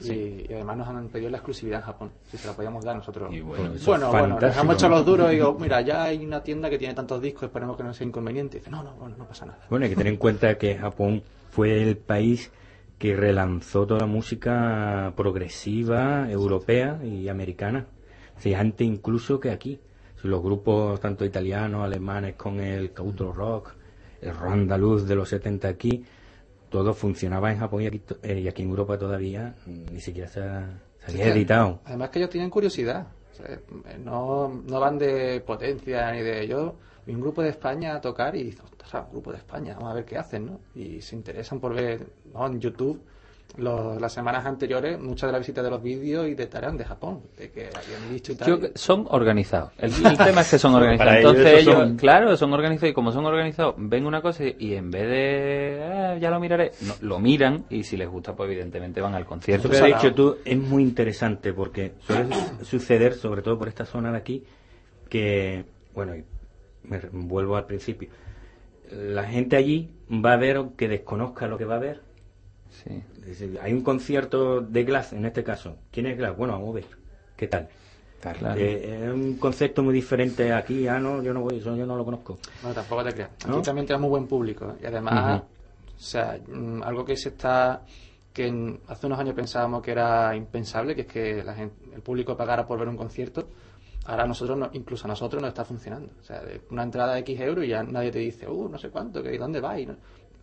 Y, 0.00 0.46
y 0.48 0.52
además 0.52 0.76
nos 0.76 0.88
han 0.88 1.08
pedido 1.08 1.30
la 1.30 1.38
exclusividad 1.38 1.80
en 1.80 1.86
Japón, 1.86 2.10
si 2.30 2.36
se 2.36 2.46
la 2.46 2.52
podíamos 2.52 2.84
dar 2.84 2.96
nosotros. 2.96 3.32
Y 3.32 3.40
bueno, 3.40 3.72
bueno, 3.84 4.10
bueno, 4.10 4.38
nos 4.40 4.56
hemos 4.56 4.74
hecho 4.74 4.88
los 4.88 5.06
duros 5.06 5.30
y 5.32 5.36
digo, 5.36 5.56
mira, 5.58 5.80
ya 5.80 6.04
hay 6.04 6.24
una 6.24 6.42
tienda 6.42 6.68
que 6.68 6.78
tiene 6.78 6.94
tantos 6.94 7.20
discos, 7.22 7.44
esperemos 7.44 7.76
que 7.76 7.82
no 7.82 7.94
sea 7.94 8.06
inconveniente. 8.06 8.58
Y 8.58 8.60
dice, 8.60 8.70
no, 8.70 8.82
no, 8.82 8.92
bueno, 8.94 9.16
no 9.16 9.26
pasa 9.26 9.46
nada. 9.46 9.60
Bueno, 9.70 9.84
hay 9.84 9.90
que 9.90 9.96
tener 9.96 10.12
en 10.12 10.18
cuenta 10.18 10.58
que 10.58 10.76
Japón 10.76 11.22
fue 11.50 11.82
el 11.82 11.96
país 11.96 12.52
que 12.98 13.16
relanzó 13.16 13.86
toda 13.86 14.00
la 14.00 14.06
música 14.06 15.12
progresiva, 15.16 16.30
europea 16.30 17.00
y 17.02 17.28
americana. 17.28 17.86
Sí, 18.38 18.54
antes 18.54 18.86
incluso 18.86 19.40
que 19.40 19.50
aquí. 19.50 19.80
Si 20.20 20.28
Los 20.28 20.42
grupos 20.42 20.98
tanto 21.00 21.24
italianos, 21.24 21.84
alemanes 21.84 22.36
con 22.36 22.60
el 22.60 22.92
country 22.92 23.30
rock, 23.34 23.74
el 24.22 24.34
rock 24.34 24.50
andaluz 24.50 25.06
de 25.06 25.14
los 25.14 25.28
70 25.28 25.68
aquí, 25.68 26.04
todo 26.70 26.94
funcionaba 26.94 27.52
en 27.52 27.58
Japón 27.58 27.82
y 27.82 27.86
aquí, 27.86 28.02
eh, 28.22 28.40
y 28.40 28.48
aquí 28.48 28.62
en 28.62 28.70
Europa 28.70 28.98
todavía 28.98 29.54
mm, 29.66 29.92
ni 29.94 30.00
siquiera 30.00 30.28
se, 30.28 30.40
ha- 30.42 30.78
se 31.04 31.12
había 31.12 31.34
editado. 31.34 31.80
Además 31.84 32.10
que 32.10 32.18
ellos 32.18 32.30
tienen 32.30 32.50
curiosidad. 32.50 33.06
O 33.32 33.36
sea, 33.36 33.46
eh, 33.54 33.60
no, 34.02 34.62
no 34.66 34.80
van 34.80 34.98
de 34.98 35.40
potencia 35.46 36.10
ni 36.12 36.20
de 36.22 36.46
yo. 36.46 36.74
Vi 37.06 37.14
un 37.14 37.20
grupo 37.20 37.42
de 37.42 37.50
España 37.50 37.94
a 37.94 38.00
tocar 38.00 38.34
y 38.34 38.48
ostras, 38.80 39.04
un 39.06 39.12
grupo 39.12 39.30
de 39.30 39.38
España, 39.38 39.74
vamos 39.74 39.90
a 39.92 39.94
ver 39.94 40.04
qué 40.04 40.16
hacen, 40.18 40.46
¿no? 40.46 40.60
Y 40.74 41.00
se 41.00 41.14
interesan 41.14 41.60
por 41.60 41.72
ver 41.74 42.06
¿no? 42.34 42.46
en 42.46 42.58
YouTube 42.60 43.00
los- 43.58 44.00
las 44.00 44.12
semanas 44.12 44.44
anteriores 44.46 44.98
muchas 45.00 45.28
de 45.28 45.32
las 45.32 45.40
visitas 45.40 45.64
de 45.64 45.70
los 45.70 45.82
vídeos 45.82 46.28
y 46.28 46.34
de 46.34 46.46
Tarán 46.46 46.76
de 46.76 46.84
Japón, 46.84 47.20
de 47.38 47.50
que 47.50 47.68
habían 47.68 48.10
visto 48.10 48.32
y 48.32 48.34
tal. 48.36 48.48
Yo- 48.60 48.68
son 48.74 49.06
organizados. 49.10 49.72
El, 49.78 49.90
el 50.06 50.18
tema 50.18 50.40
es 50.42 50.50
que 50.50 50.58
son 50.58 50.74
organizados. 50.74 51.12
Ellos 51.14 51.30
Entonces 51.36 51.60
ellos, 51.62 51.74
son- 51.74 51.96
claro, 51.96 52.36
son 52.36 52.52
organizados 52.52 52.90
y 52.90 52.94
como 52.94 53.12
son 53.12 53.24
organizados, 53.26 53.74
ven 53.78 54.06
una 54.06 54.20
cosa 54.22 54.44
y, 54.44 54.56
y 54.58 54.74
en 54.74 54.90
vez 54.90 55.08
de 55.08 55.78
"Eh, 55.80 56.18
ya 56.20 56.30
lo 56.30 56.38
miraré, 56.40 56.72
no, 56.82 56.94
lo 57.00 57.18
miran 57.18 57.64
y 57.70 57.82
si 57.84 57.96
les 57.96 58.08
gusta, 58.08 58.34
pues 58.36 58.50
evidentemente 58.50 59.00
van 59.00 59.14
al 59.14 59.24
concierto. 59.24 59.68
Eso 59.68 59.70
que 59.70 59.94
has 59.94 60.02
dicho 60.02 60.14
tú 60.14 60.36
es 60.44 60.58
muy 60.58 60.82
interesante 60.82 61.52
porque 61.52 61.92
suele 62.00 62.34
suceder, 62.62 63.14
sobre 63.14 63.42
todo 63.42 63.58
por 63.58 63.68
esta 63.68 63.84
zona 63.86 64.12
de 64.12 64.18
aquí, 64.18 64.44
que, 65.08 65.64
bueno, 65.94 66.14
y 66.16 66.24
me 66.84 66.98
vuelvo 67.12 67.56
al 67.56 67.64
principio, 67.66 68.08
la 68.92 69.24
gente 69.24 69.56
allí 69.56 69.90
va 70.08 70.34
a 70.34 70.36
ver 70.36 70.56
aunque 70.56 70.88
desconozca 70.88 71.46
lo 71.48 71.58
que 71.58 71.64
va 71.64 71.76
a 71.76 71.80
ver. 71.80 72.05
Sí. 72.70 73.02
Decir, 73.24 73.58
hay 73.62 73.72
un 73.72 73.82
concierto 73.82 74.60
de 74.60 74.84
Glass 74.84 75.12
en 75.12 75.24
este 75.24 75.42
caso. 75.42 75.76
¿Quién 75.90 76.06
es 76.06 76.16
Glass? 76.16 76.36
Bueno, 76.36 76.54
vamos 76.54 76.70
a 76.70 76.74
ver. 76.74 76.84
¿Qué 77.36 77.46
tal? 77.48 77.68
Claro. 78.20 78.54
Eh, 78.56 79.04
es 79.04 79.12
un 79.14 79.36
concepto 79.36 79.82
muy 79.84 79.94
diferente 79.94 80.52
aquí. 80.52 80.88
Ah, 80.88 80.98
no, 80.98 81.22
yo 81.22 81.32
no 81.32 81.42
voy, 81.42 81.58
eso 81.58 81.76
yo 81.76 81.86
no 81.86 81.96
lo 81.96 82.04
conozco. 82.04 82.38
No, 82.62 82.72
tampoco 82.72 83.04
te 83.04 83.12
creas. 83.12 83.30
Aquí 83.40 83.48
¿No? 83.50 83.62
también 83.62 83.86
tenemos 83.86 84.02
muy 84.02 84.10
buen 84.18 84.26
público. 84.26 84.74
Y 84.82 84.86
además, 84.86 85.42
o 85.96 86.00
sea, 86.00 86.38
mm, 86.46 86.82
algo 86.82 87.04
que 87.04 87.16
se 87.16 87.30
está. 87.30 87.82
que 88.32 88.48
en- 88.48 88.80
hace 88.88 89.06
unos 89.06 89.18
años 89.18 89.34
pensábamos 89.34 89.80
que 89.82 89.92
era 89.92 90.36
impensable, 90.36 90.94
que 90.94 91.00
es 91.02 91.06
que 91.06 91.42
la 91.42 91.54
gente, 91.54 91.74
el 91.94 92.02
público 92.02 92.36
pagara 92.36 92.66
por 92.66 92.78
ver 92.78 92.86
un 92.86 92.96
concierto. 92.98 93.48
Ahora 94.04 94.26
nosotros, 94.26 94.58
no- 94.58 94.68
incluso 94.74 95.06
a 95.06 95.08
nosotros, 95.08 95.40
nos 95.40 95.48
está 95.48 95.64
funcionando. 95.64 96.10
O 96.20 96.22
sea, 96.22 96.42
una 96.70 96.82
entrada 96.82 97.14
de 97.14 97.20
X 97.20 97.40
euros 97.40 97.64
y 97.64 97.68
ya 97.68 97.82
nadie 97.82 98.10
te 98.10 98.18
dice, 98.18 98.46
uh, 98.46 98.68
no 98.68 98.76
sé 98.76 98.90
cuánto, 98.90 99.22
que 99.22 99.38
dónde 99.38 99.58
va. 99.60 99.80
Y 99.80 99.86
no- 99.86 99.96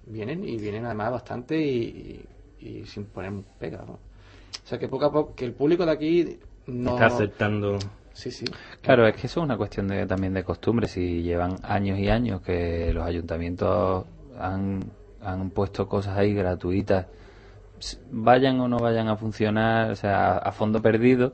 Vienen 0.08 0.44
y 0.44 0.58
vienen 0.58 0.86
además 0.86 1.12
bastante 1.12 1.58
y, 1.60 2.26
y- 2.60 2.68
y 2.68 2.86
sin 2.86 3.06
poner 3.06 3.34
pega. 3.60 3.84
¿no? 3.86 3.94
O 3.94 4.68
sea, 4.68 4.80
que 4.80 4.88
poco 4.88 5.06
a 5.06 5.12
poco, 5.12 5.36
que 5.36 5.46
el 5.46 5.54
público 5.54 5.86
de 5.86 5.92
aquí 5.92 6.40
no. 6.68 6.90
Está 6.92 7.06
aceptando. 7.08 7.78
Sí, 8.14 8.32
sí. 8.32 8.46
Claro, 8.82 9.08
es 9.08 9.16
que 9.16 9.28
eso 9.28 9.40
es 9.40 9.44
una 9.46 9.58
cuestión 9.58 9.88
de, 9.88 10.06
también 10.06 10.34
de 10.34 10.44
costumbre. 10.44 10.88
Si 10.88 11.24
llevan 11.24 11.56
años 11.64 11.98
y 12.00 12.10
años 12.10 12.42
que 12.42 12.94
los 12.94 13.06
ayuntamientos 13.06 14.06
han, 14.40 14.82
han 15.22 15.50
puesto 15.52 15.88
cosas 15.88 16.18
ahí 16.18 16.34
gratuitas, 16.34 17.08
vayan 18.12 18.60
o 18.60 18.68
no 18.68 18.78
vayan 18.80 19.08
a 19.08 19.18
funcionar, 19.18 19.92
o 19.92 19.96
sea, 19.96 20.34
a, 20.34 20.38
a 20.38 20.52
fondo 20.52 20.82
perdido, 20.82 21.34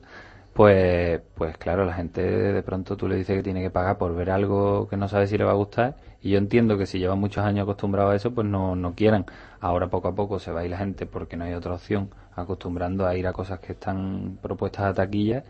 pues, 0.54 1.22
pues 1.36 1.58
claro, 1.58 1.86
la 1.86 1.94
gente 1.94 2.22
de 2.24 2.64
pronto 2.64 2.98
tú 2.98 3.08
le 3.08 3.16
dices 3.16 3.38
que 3.38 3.44
tiene 3.44 3.62
que 3.62 3.70
pagar 3.70 3.98
por 3.98 4.16
ver 4.16 4.30
algo 4.32 4.88
que 4.90 4.98
no 4.98 5.08
sabe 5.08 5.28
si 5.28 5.38
le 5.38 5.44
va 5.46 5.52
a 5.52 5.56
gustar. 5.56 5.96
Y 6.22 6.32
yo 6.32 6.38
entiendo 6.38 6.78
que 6.78 6.86
si 6.86 7.00
llevan 7.00 7.20
muchos 7.20 7.44
años 7.46 7.64
acostumbrados 7.64 8.12
a 8.12 8.16
eso, 8.16 8.32
pues 8.32 8.46
no, 8.46 8.76
no 8.76 8.94
quieran. 8.94 9.26
Ahora 9.62 9.88
poco 9.88 10.10
a 10.10 10.16
poco 10.16 10.40
se 10.40 10.52
va 10.52 10.62
a 10.62 10.66
ir 10.66 10.72
la 10.72 10.78
gente 10.78 11.06
porque 11.06 11.38
no 11.38 11.46
hay 11.46 11.54
otra 11.54 11.74
opción, 11.74 12.10
acostumbrando 12.36 13.06
a 13.08 13.16
ir 13.16 13.26
a 13.28 13.34
cosas 13.34 13.60
que 13.60 13.72
están 13.74 14.38
propuestas 14.42 14.86
a 14.86 14.94
taquilla 14.94 15.44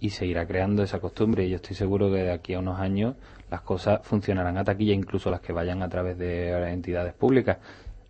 y 0.00 0.10
se 0.10 0.26
irá 0.26 0.46
creando 0.46 0.82
esa 0.82 1.00
costumbre. 1.00 1.44
Y 1.44 1.50
yo 1.50 1.56
estoy 1.56 1.74
seguro 1.74 2.06
que 2.10 2.18
de 2.18 2.32
aquí 2.32 2.54
a 2.54 2.60
unos 2.60 2.78
años 2.78 3.16
las 3.50 3.62
cosas 3.62 4.00
funcionarán 4.04 4.56
a 4.58 4.64
taquilla, 4.64 4.94
incluso 4.94 5.30
las 5.30 5.40
que 5.40 5.52
vayan 5.52 5.82
a 5.82 5.88
través 5.88 6.16
de 6.18 6.52
entidades 6.72 7.14
públicas. 7.14 7.58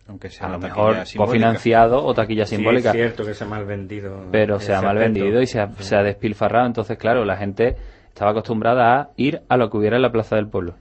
Aunque 0.07 0.29
sea 0.29 0.47
A 0.47 0.51
lo 0.51 0.59
mejor 0.59 0.97
cofinanciado 1.15 2.03
o 2.03 2.13
taquilla 2.13 2.45
Sí, 2.45 2.57
simbólica. 2.57 2.89
es 2.89 2.95
cierto 2.95 3.25
que 3.25 3.33
se 3.33 3.43
ha 3.43 3.47
mal 3.47 3.65
vendido. 3.65 4.25
pero 4.31 4.59
se 4.59 4.73
ha 4.73 4.81
mal 4.81 4.97
aspecto. 4.97 5.19
vendido 5.21 5.41
y 5.41 5.47
se 5.47 5.59
ha, 5.61 5.71
se 5.79 5.95
ha 5.95 6.03
despilfarrado. 6.03 6.65
Entonces, 6.67 6.97
claro, 6.97 7.23
la 7.25 7.37
gente 7.37 7.75
estaba 8.09 8.31
acostumbrada 8.31 8.99
a 8.99 9.09
ir 9.17 9.41
a 9.49 9.57
lo 9.57 9.69
que 9.69 9.77
hubiera 9.77 9.95
en 9.95 10.01
la 10.01 10.11
plaza 10.11 10.35
del 10.35 10.47
pueblo. 10.47 10.75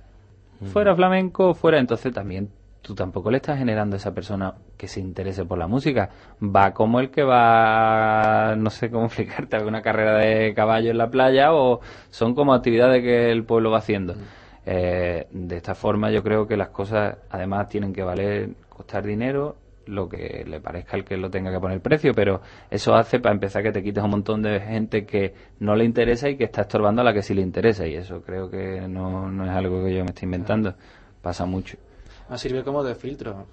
Fuera 0.66 0.94
flamenco, 0.94 1.54
fuera. 1.54 1.78
Entonces, 1.78 2.12
también 2.12 2.50
tú 2.82 2.94
tampoco 2.94 3.30
le 3.30 3.36
estás 3.36 3.58
generando 3.58 3.94
a 3.94 3.98
esa 3.98 4.12
persona 4.12 4.54
que 4.76 4.88
se 4.88 5.00
interese 5.00 5.44
por 5.44 5.56
la 5.56 5.66
música. 5.66 6.10
Va 6.42 6.74
como 6.74 7.00
el 7.00 7.10
que 7.10 7.22
va, 7.22 8.54
no 8.56 8.70
sé 8.70 8.90
cómo 8.90 9.06
explicarte, 9.06 9.56
a 9.56 9.64
una 9.64 9.82
carrera 9.82 10.18
de 10.18 10.52
caballo 10.54 10.90
en 10.90 10.98
la 10.98 11.10
playa 11.10 11.54
o 11.54 11.80
son 12.10 12.34
como 12.34 12.52
actividades 12.52 13.02
que 13.02 13.30
el 13.30 13.44
pueblo 13.44 13.70
va 13.70 13.78
haciendo. 13.78 14.14
Eh, 14.66 15.26
de 15.30 15.56
esta 15.56 15.74
forma, 15.74 16.10
yo 16.10 16.22
creo 16.22 16.46
que 16.46 16.56
las 16.56 16.68
cosas, 16.68 17.16
además, 17.30 17.68
tienen 17.68 17.92
que 17.92 18.02
valer, 18.02 18.50
costar 18.68 19.04
dinero, 19.04 19.56
lo 19.86 20.08
que 20.08 20.44
le 20.46 20.60
parezca 20.60 20.96
al 20.96 21.04
que 21.04 21.16
lo 21.16 21.30
tenga 21.30 21.50
que 21.52 21.58
poner 21.60 21.80
precio, 21.80 22.12
pero 22.14 22.40
eso 22.70 22.94
hace 22.94 23.18
para 23.20 23.34
empezar 23.34 23.62
que 23.62 23.72
te 23.72 23.82
quites 23.82 24.02
un 24.02 24.10
montón 24.10 24.42
de 24.42 24.60
gente 24.60 25.04
que 25.04 25.34
no 25.60 25.74
le 25.74 25.84
interesa 25.84 26.28
y 26.28 26.36
que 26.36 26.44
está 26.44 26.62
estorbando 26.62 27.02
a 27.02 27.04
la 27.04 27.12
que 27.12 27.22
sí 27.22 27.34
le 27.34 27.42
interesa 27.42 27.86
y 27.86 27.94
eso 27.94 28.22
creo 28.22 28.48
que 28.50 28.82
no, 28.88 29.30
no 29.30 29.44
es 29.44 29.50
algo 29.50 29.84
que 29.84 29.94
yo 29.94 30.04
me 30.04 30.10
esté 30.10 30.24
inventando, 30.24 30.74
pasa 31.20 31.44
mucho. 31.46 31.76
Nos 32.28 32.40
sirve 32.40 32.62
como 32.64 32.82
de 32.84 32.94
filtro, 32.94 33.46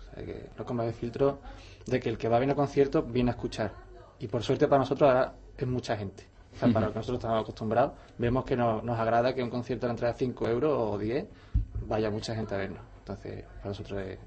no 0.57 0.65
como 0.65 0.83
de 0.83 0.93
filtro 0.93 1.39
de 1.85 1.99
que 1.99 2.09
el 2.09 2.17
que 2.17 2.27
va 2.29 2.37
a 2.37 2.39
venir 2.39 2.53
a 2.53 2.55
conciertos 2.55 3.11
viene 3.11 3.31
a 3.31 3.33
escuchar. 3.33 3.71
Y 4.19 4.27
por 4.27 4.43
suerte 4.43 4.67
para 4.67 4.79
nosotros 4.79 5.09
ahora 5.09 5.33
es 5.57 5.67
mucha 5.67 5.97
gente. 5.97 6.23
O 6.53 6.57
sea, 6.59 6.67
para 6.73 6.87
lo 6.87 6.91
que 6.93 6.99
nosotros 6.99 7.19
estamos 7.19 7.41
acostumbrados, 7.41 7.93
vemos 8.17 8.43
que 8.45 8.55
no- 8.55 8.81
nos 8.81 8.99
agrada 8.99 9.33
que 9.33 9.41
un 9.43 9.49
concierto 9.49 9.85
a 9.85 9.89
la 9.89 9.93
entrada 9.93 10.13
de 10.13 10.19
5 10.19 10.47
euros 10.47 10.73
o 10.77 10.97
10 10.97 11.25
vaya 11.87 12.09
mucha 12.09 12.35
gente 12.35 12.53
a 12.53 12.57
vernos. 12.57 12.81
Entonces, 12.99 13.43
para 13.57 13.69
nosotros 13.69 14.01
es 14.01 14.19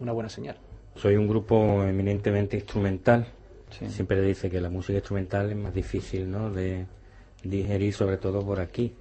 una 0.00 0.12
buena 0.12 0.28
señal. 0.28 0.56
Soy 1.00 1.16
un 1.16 1.28
grupo 1.28 1.84
eminentemente 1.84 2.56
instrumental. 2.56 3.26
Sí. 3.70 3.88
Siempre 3.88 4.20
dice 4.22 4.50
que 4.50 4.60
la 4.60 4.70
música 4.70 4.98
instrumental 4.98 5.50
es 5.50 5.56
más 5.56 5.74
difícil 5.74 6.30
¿no? 6.30 6.50
de 6.50 6.86
digerir, 7.42 7.92
sobre 7.94 8.16
todo 8.16 8.44
por 8.44 8.60
aquí. 8.60 8.94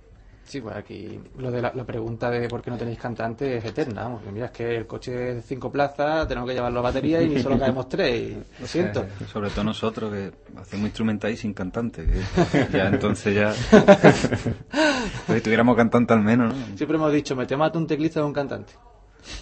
Sí, 0.47 0.61
pues 0.61 0.77
aquí 0.77 1.19
lo 1.37 1.51
de 1.51 1.61
la, 1.61 1.73
la 1.75 1.83
pregunta 1.83 2.29
de 2.31 2.47
por 2.47 2.61
qué 2.61 2.71
no 2.71 2.77
tenéis 2.77 2.97
cantante 2.97 3.57
es 3.57 3.65
eterna. 3.65 4.03
Vamos, 4.03 4.21
que 4.23 4.31
mira, 4.31 4.45
es 4.45 4.51
que 4.53 4.77
el 4.77 4.87
coche 4.87 5.31
es 5.31 5.35
de 5.35 5.41
cinco 5.41 5.69
plazas, 5.69 6.25
tenemos 6.25 6.47
que 6.47 6.55
llevarlo 6.55 6.79
a 6.79 6.83
batería 6.83 7.21
y 7.21 7.41
solo 7.41 7.59
caemos 7.59 7.89
tres. 7.89 8.31
y 8.31 8.61
lo 8.61 8.65
siento. 8.65 9.05
Sobre 9.27 9.49
todo 9.49 9.65
nosotros 9.65 10.13
que 10.13 10.31
hacemos 10.57 10.85
instrumental 10.85 11.31
y 11.31 11.37
sin 11.37 11.53
cantante. 11.53 12.05
que 12.05 12.67
ya 12.77 12.87
entonces 12.87 13.35
ya. 13.35 13.53
pues 13.69 15.35
si 15.35 15.41
tuviéramos 15.41 15.75
cantante 15.75 16.13
al 16.13 16.21
menos, 16.21 16.55
¿no? 16.55 16.77
Siempre 16.77 16.95
hemos 16.95 17.11
dicho, 17.11 17.35
metemos 17.35 17.69
a 17.73 17.77
un 17.77 17.85
teclista 17.85 18.21
de 18.21 18.25
un 18.25 18.33
cantante. 18.33 18.71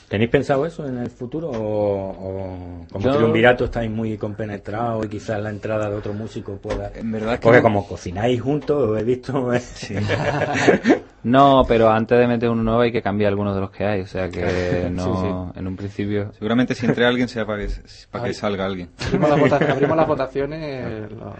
¿Tenéis 0.08 0.30
pensado 0.30 0.66
eso 0.66 0.86
en 0.88 0.98
el 0.98 1.10
futuro? 1.10 1.50
¿O, 1.50 2.10
o 2.10 2.86
como 2.92 3.06
Yo- 3.06 3.16
triunvirato 3.18 3.66
estáis 3.66 3.90
muy 3.90 4.18
compenetrados 4.18 5.06
y 5.06 5.10
quizás 5.10 5.42
la 5.42 5.50
entrada 5.50 5.90
de 5.90 5.96
otro 5.96 6.14
músico 6.14 6.58
pueda... 6.58 6.92
En 6.96 7.12
verdad 7.12 7.34
es 7.34 7.40
que 7.40 7.44
Porque 7.44 7.58
no- 7.60 7.64
como 7.64 7.88
cocináis 7.88 8.42
juntos, 8.42 8.90
os 8.90 9.00
he 9.00 9.04
visto... 9.04 9.54
¿eh? 9.54 9.62
No, 11.24 11.66
pero 11.68 11.90
antes 11.90 12.20
de 12.20 12.28
meter 12.28 12.50
uno 12.52 12.62
nuevo 12.62 12.82
hay 12.82 12.92
que 12.92 13.02
cambiar 13.02 13.30
algunos 13.30 13.56
de 13.56 13.62
los 13.62 13.72
que 13.72 13.84
hay, 13.84 14.02
o 14.02 14.06
sea 14.08 14.30
que 14.30 14.90
no, 14.94 15.52
Sí, 15.54 15.60
en 15.60 15.66
un 15.68 15.76
principio... 15.76 16.32
Seguramente 16.34 16.76
si 16.76 16.86
entre 16.86 17.04
alguien 17.06 17.28
sea 17.28 17.46
para 17.48 17.66
que, 17.66 17.74
para 18.12 18.26
que 18.26 18.34
salga 18.34 18.66
alguien. 18.66 18.90
Abrimos 19.08 19.30
las, 19.32 19.40
vota- 19.40 19.72
abrimos 19.72 19.98
las 19.98 20.08
votaciones. 20.08 21.12
lo- 21.12 21.34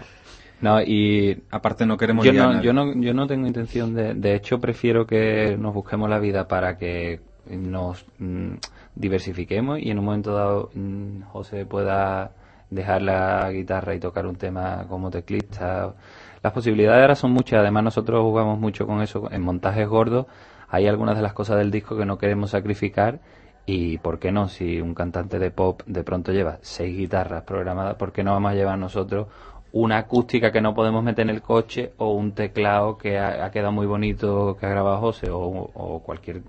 No, 0.60 0.82
y 0.82 1.40
Aparte 1.52 1.86
no 1.86 1.96
queremos 1.96 2.24
yo 2.24 2.32
no, 2.32 2.60
yo 2.62 2.72
no 2.72 2.94
yo 2.94 3.14
no 3.14 3.26
tengo 3.28 3.46
intención 3.46 3.94
de 3.94 4.14
de 4.14 4.34
hecho 4.34 4.58
prefiero 4.58 5.06
que 5.06 5.56
nos 5.56 5.72
busquemos 5.72 6.10
la 6.10 6.18
vida 6.18 6.48
para 6.48 6.76
que 6.78 7.20
nos 7.50 8.06
mm, 8.18 8.54
diversifiquemos 8.94 9.78
y 9.80 9.90
en 9.90 9.98
un 9.98 10.04
momento 10.04 10.34
dado 10.34 10.70
mm, 10.74 11.22
José 11.32 11.66
pueda 11.66 12.32
dejar 12.70 13.02
la 13.02 13.50
guitarra 13.50 13.94
y 13.94 14.00
tocar 14.00 14.26
un 14.26 14.36
tema 14.36 14.86
como 14.88 15.10
teclista. 15.10 15.94
Las 16.42 16.52
posibilidades 16.52 17.02
ahora 17.02 17.14
son 17.14 17.32
muchas, 17.32 17.60
además 17.60 17.84
nosotros 17.84 18.22
jugamos 18.22 18.58
mucho 18.58 18.86
con 18.86 19.02
eso 19.02 19.28
en 19.30 19.42
montajes 19.42 19.88
gordos. 19.88 20.26
Hay 20.68 20.86
algunas 20.86 21.16
de 21.16 21.22
las 21.22 21.32
cosas 21.32 21.58
del 21.58 21.70
disco 21.70 21.96
que 21.96 22.04
no 22.04 22.18
queremos 22.18 22.50
sacrificar 22.50 23.20
y 23.66 23.98
¿por 23.98 24.18
qué 24.18 24.32
no? 24.32 24.48
Si 24.48 24.80
un 24.80 24.94
cantante 24.94 25.38
de 25.38 25.50
pop 25.50 25.82
de 25.86 26.04
pronto 26.04 26.32
lleva 26.32 26.58
seis 26.62 26.96
guitarras 26.96 27.44
programadas, 27.44 27.96
¿por 27.96 28.12
qué 28.12 28.24
no 28.24 28.32
vamos 28.32 28.52
a 28.52 28.54
llevar 28.54 28.78
nosotros 28.78 29.28
una 29.72 29.98
acústica 29.98 30.52
que 30.52 30.60
no 30.62 30.74
podemos 30.74 31.04
meter 31.04 31.28
en 31.28 31.34
el 31.34 31.42
coche 31.42 31.92
o 31.98 32.12
un 32.12 32.32
teclado 32.32 32.96
que 32.96 33.18
ha, 33.18 33.50
quedado 33.50 33.72
muy 33.72 33.86
bonito 33.86 34.56
que 34.58 34.64
ha 34.64 34.70
grabado 34.70 35.00
José 35.00 35.28
o, 35.30 36.02
cualquier 36.04 36.42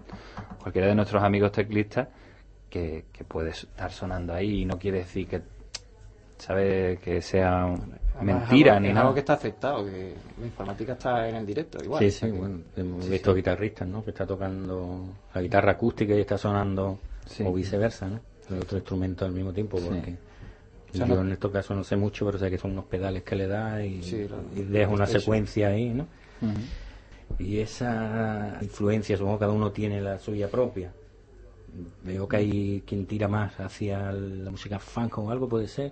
cualquiera 0.62 0.88
de 0.88 0.96
nuestros 0.96 1.24
amigos 1.24 1.52
teclistas 1.52 2.08
que, 2.70 3.06
puede 3.28 3.52
estar 3.52 3.92
sonando 3.92 4.34
ahí 4.34 4.62
y 4.62 4.66
no 4.66 4.78
quiere 4.78 5.00
decir 5.00 5.28
que 5.28 5.42
sabe 6.38 7.00
que 7.04 7.22
sea 7.22 7.68
mentira 8.22 8.80
ni 8.80 8.90
es 8.90 8.94
nada. 8.94 9.08
algo 9.08 9.14
que 9.14 9.22
está 9.22 9.34
aceptado, 9.34 9.86
que 9.86 10.14
la 10.40 10.46
informática 10.46 10.94
está 10.94 11.28
en 11.28 11.36
el 11.36 11.46
directo 11.46 11.84
igual. 11.84 12.04
Sí, 12.04 12.12
sí, 12.12 12.30
bueno, 12.30 12.60
hemos 12.76 13.10
visto 13.10 13.34
guitarristas, 13.34 13.88
¿no? 13.88 14.04
Que 14.04 14.12
está 14.12 14.26
tocando 14.26 15.06
la 15.34 15.42
guitarra 15.42 15.72
acústica 15.72 16.14
y 16.14 16.22
está 16.22 16.38
sonando 16.38 17.00
o 17.44 17.54
viceversa, 17.54 18.08
¿no? 18.08 18.20
El 18.50 18.62
otro 18.62 18.78
instrumento 18.78 19.26
al 19.26 19.32
mismo 19.32 19.52
tiempo 19.52 19.78
porque 19.80 20.16
yo 20.94 21.22
en 21.22 21.32
estos 21.32 21.52
casos 21.52 21.76
no 21.76 21.84
sé 21.84 21.96
mucho, 21.96 22.26
pero 22.26 22.38
sé 22.38 22.50
que 22.50 22.58
son 22.58 22.72
unos 22.72 22.86
pedales 22.86 23.24
que 23.24 23.36
le 23.36 23.48
da 23.48 23.84
y, 23.84 24.02
deja 24.56 24.90
una 24.90 25.06
secuencia 25.06 25.70
ahí, 25.70 25.90
¿no? 25.90 26.08
Y 27.40 27.60
esa 27.60 28.58
influencia, 28.62 29.18
supongo 29.18 29.38
que 29.38 29.42
cada 29.42 29.54
uno 29.54 29.72
tiene 29.72 30.02
la 30.02 30.18
suya 30.18 30.50
propia. 30.50 30.92
Veo 32.04 32.28
que 32.28 32.38
hay 32.38 32.84
quien 32.86 33.06
tira 33.06 33.28
más 33.28 33.60
hacia 33.60 34.12
la 34.12 34.50
música 34.50 34.80
funk 34.80 35.18
o 35.20 35.30
algo, 35.30 35.48
puede 35.48 35.68
ser, 35.68 35.92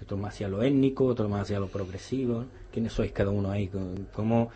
otro 0.00 0.16
más 0.16 0.34
hacia 0.34 0.48
lo 0.48 0.62
étnico, 0.62 1.04
otro 1.04 1.28
más 1.28 1.42
hacia 1.42 1.60
lo 1.60 1.66
progresivo. 1.68 2.46
¿Quiénes 2.72 2.92
sois 2.92 3.12
cada 3.12 3.30
uno 3.30 3.50
ahí? 3.50 3.70
¿Cómo, 4.12 4.50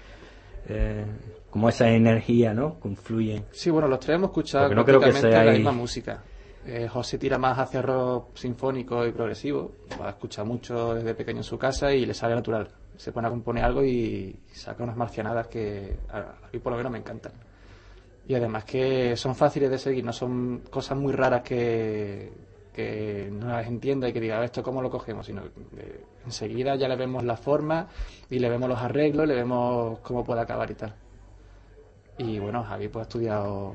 eh, 0.69 1.05
cómo 1.51 1.69
esa 1.69 1.91
energía 1.91 2.55
no 2.55 2.79
confluye? 2.81 3.45
Sí, 3.51 3.71
bueno, 3.71 3.89
los 3.89 4.01
tres 4.01 4.17
hemos 4.17 4.31
escuchado 4.31 4.75
no 4.75 4.85
creo 4.85 5.01
que 5.01 5.13
sea 5.13 5.45
la 5.45 5.53
misma 5.53 5.73
música. 5.73 6.23
Eh, 6.65 6.87
José 6.89 7.19
tira 7.19 7.39
más 7.39 7.59
hacia 7.59 7.83
rock 7.83 8.37
sinfónico 8.37 9.05
y 9.05 9.11
progresivo, 9.11 9.73
va 10.01 10.07
a 10.07 10.11
escuchar 10.11 10.47
mucho 10.47 10.95
desde 10.95 11.15
pequeño 11.15 11.39
en 11.39 11.45
su 11.45 11.59
casa 11.59 11.93
y 11.93 12.07
le 12.07 12.15
sale 12.15 12.37
natural. 12.37 12.69
Se 12.97 13.13
pone 13.13 13.27
a 13.27 13.31
componer 13.31 13.65
algo 13.65 13.83
y 13.85 14.37
saca 14.53 14.85
unas 14.85 14.97
marcianadas 14.97 15.49
que 15.49 15.97
a 16.11 16.49
mí 16.53 16.59
por 16.59 16.73
lo 16.73 16.77
menos 16.77 16.93
me 16.93 16.99
encantan. 16.99 17.33
Y 18.29 18.35
además 18.35 18.65
que 18.65 19.17
son 19.17 19.35
fáciles 19.35 19.71
de 19.71 19.79
seguir, 19.79 20.05
no 20.05 20.13
son 20.13 20.63
cosas 20.71 20.97
muy 20.97 21.13
raras 21.13 21.43
que, 21.43 22.31
que 22.73 23.29
no 23.33 23.49
las 23.49 23.67
entienda 23.67 24.09
y 24.09 24.13
que 24.13 24.21
diga, 24.21 24.45
esto 24.45 24.63
cómo 24.63 24.81
lo 24.81 24.91
cogemos, 24.91 25.27
sino 25.27 25.43
que 25.43 26.05
enseguida 26.25 26.77
ya 26.77 26.89
le 26.89 26.97
vemos 26.97 27.25
la 27.25 27.37
forma 27.37 27.89
y 28.31 28.39
le 28.39 28.49
vemos 28.49 28.69
los 28.69 28.79
arreglos, 28.79 29.27
le 29.27 29.35
vemos 29.35 29.99
cómo 30.01 30.25
puede 30.25 30.41
acabar 30.41 30.71
y 30.71 30.75
tal. 30.75 30.95
Y 32.19 32.39
bueno, 32.39 32.63
Javi 32.63 32.89
pues 32.89 33.01
ha 33.01 33.09
estudiado 33.09 33.75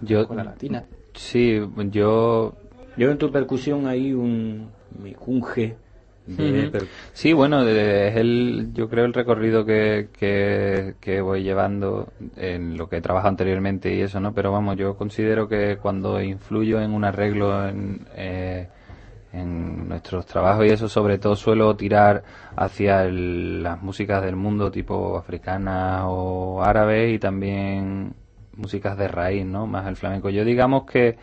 yo, 0.00 0.26
con 0.26 0.36
la 0.38 0.44
latina. 0.44 0.84
Sí, 1.14 1.60
yo... 1.90 2.54
Yo 2.94 3.10
en 3.10 3.16
tu 3.16 3.32
percusión 3.32 3.86
hay 3.86 4.12
un... 4.12 4.70
Sí, 7.12 7.32
bueno, 7.32 7.66
es 7.66 8.16
el, 8.16 8.70
yo 8.72 8.88
creo 8.88 9.04
el 9.04 9.12
recorrido 9.12 9.64
que, 9.64 10.08
que, 11.00 11.20
voy 11.20 11.42
llevando 11.42 12.12
en 12.36 12.76
lo 12.76 12.88
que 12.88 12.98
he 12.98 13.00
trabajado 13.00 13.30
anteriormente 13.30 13.92
y 13.94 14.00
eso, 14.02 14.20
¿no? 14.20 14.32
Pero 14.32 14.52
vamos, 14.52 14.76
yo 14.76 14.96
considero 14.96 15.48
que 15.48 15.78
cuando 15.78 16.22
influyo 16.22 16.80
en 16.80 16.92
un 16.92 17.04
arreglo 17.04 17.68
en, 17.68 18.06
eh, 18.14 18.68
en 19.32 19.88
nuestros 19.88 20.26
trabajos 20.26 20.66
y 20.66 20.68
eso, 20.68 20.88
sobre 20.88 21.18
todo 21.18 21.34
suelo 21.34 21.74
tirar 21.74 22.22
hacia 22.54 23.04
las 23.04 23.82
músicas 23.82 24.22
del 24.22 24.36
mundo 24.36 24.70
tipo 24.70 25.16
africana 25.16 26.08
o 26.08 26.62
árabe 26.62 27.10
y 27.10 27.18
también 27.18 28.14
músicas 28.56 28.96
de 28.96 29.08
raíz, 29.08 29.44
¿no? 29.44 29.66
Más 29.66 29.86
el 29.88 29.96
flamenco. 29.96 30.30
Yo 30.30 30.44
digamos 30.44 30.84
que, 30.84 31.16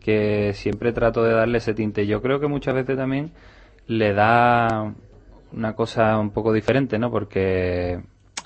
que 0.00 0.52
siempre 0.54 0.92
trato 0.92 1.22
de 1.22 1.34
darle 1.34 1.58
ese 1.58 1.74
tinte. 1.74 2.06
Yo 2.06 2.20
creo 2.20 2.40
que 2.40 2.48
muchas 2.48 2.74
veces 2.74 2.96
también 2.96 3.30
le 3.86 4.12
da 4.12 4.94
una 5.52 5.74
cosa 5.74 6.18
un 6.18 6.30
poco 6.30 6.52
diferente, 6.52 6.98
¿no? 6.98 7.10
Porque 7.10 8.00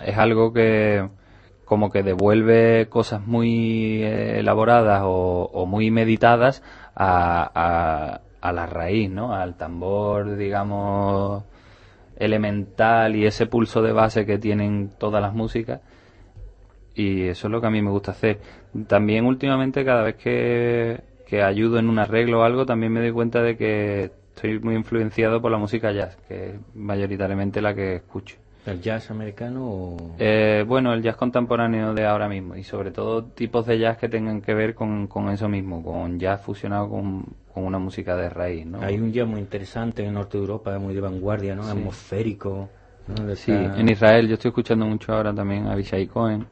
es 0.05 0.19
algo 0.19 0.53
que 0.53 1.09
como 1.65 1.91
que 1.91 2.03
devuelve 2.03 2.89
cosas 2.89 3.27
muy 3.27 4.03
eh, 4.03 4.39
elaboradas 4.39 5.03
o, 5.05 5.67
muy 5.67 5.91
meditadas 5.91 6.63
a, 6.95 8.21
a, 8.41 8.53
la 8.53 8.67
raíz, 8.67 9.11
¿no? 9.11 9.35
Al 9.35 9.57
tambor, 9.57 10.37
digamos, 10.37 11.45
elemental 12.17 13.17
y 13.17 13.27
ese 13.27 13.47
pulso 13.47 13.83
de 13.83 13.93
base 13.93 14.25
que 14.25 14.39
tienen 14.39 14.91
todas 14.99 15.21
las 15.21 15.35
músicas. 15.35 15.83
Y 16.95 17.29
eso 17.29 17.49
es 17.49 17.53
lo 17.53 17.61
que 17.61 17.67
a 17.67 17.71
mí 17.71 17.83
me 17.83 17.91
gusta 17.91 18.13
hacer. 18.13 18.41
También 18.87 19.27
últimamente 19.27 19.85
cada 19.85 20.03
vez 20.03 20.17
que, 20.17 21.03
que 21.27 21.43
ayudo 21.43 21.79
en 21.79 21.89
un 21.91 21.99
arreglo 21.99 22.41
o 22.41 22.45
algo, 22.45 22.65
también 22.65 22.93
me 22.93 23.01
doy 23.01 23.13
cuenta 23.13 23.43
de 23.43 23.57
que 23.59 24.11
estoy 24.39 24.61
muy 24.61 24.77
influenciado 24.77 25.43
por 25.43 25.51
la 25.51 25.59
música 25.59 25.91
jazz, 25.91 26.17
que 26.29 26.51
es 26.51 26.55
mayoritariamente 26.75 27.61
la 27.61 27.75
que 27.75 27.97
escucho. 27.97 28.37
¿El 28.67 28.81
jazz 28.81 29.11
americano 29.11 29.67
o...? 29.67 30.15
Eh, 30.19 30.65
bueno, 30.67 30.93
el 30.93 31.03
jazz 31.03 31.17
contemporáneo 31.17 31.93
de 31.93 32.07
ahora 32.07 32.29
mismo 32.29 32.55
y 32.55 32.63
sobre 32.63 32.91
todo 32.93 33.25
tipos 33.25 33.67
de 33.67 33.79
jazz 33.79 33.97
que 33.97 34.09
tengan 34.09 34.41
que 34.41 34.55
ver 34.55 34.75
con, 34.75 35.09
eso 35.33 35.49
mismo, 35.49 35.83
con 35.83 36.21
jazz 36.21 36.41
fusionado 36.41 36.89
con, 36.89 37.25
una 37.55 37.81
música 37.81 38.15
de 38.15 38.29
raíz, 38.29 38.65
¿no? 38.65 38.81
Hay 38.83 39.01
un 39.01 39.13
jazz 39.13 39.27
muy 39.27 39.41
interesante 39.41 40.03
en 40.03 40.09
el 40.09 40.15
norte 40.15 40.39
de 40.39 40.45
Europa, 40.45 40.79
muy 40.79 40.95
de 40.95 41.01
vanguardia, 41.01 41.57
¿no? 41.57 41.65
Atmosférico. 41.65 42.69
Sí, 43.35 43.51
en 43.51 43.89
Israel 43.89 44.29
yo 44.29 44.35
estoy 44.35 44.51
escuchando 44.51 44.87
mucho 44.87 45.13
ahora 45.13 45.35
también 45.35 45.67
a 45.67 45.75
Vishai 45.75 46.07
Cohen. 46.07 46.47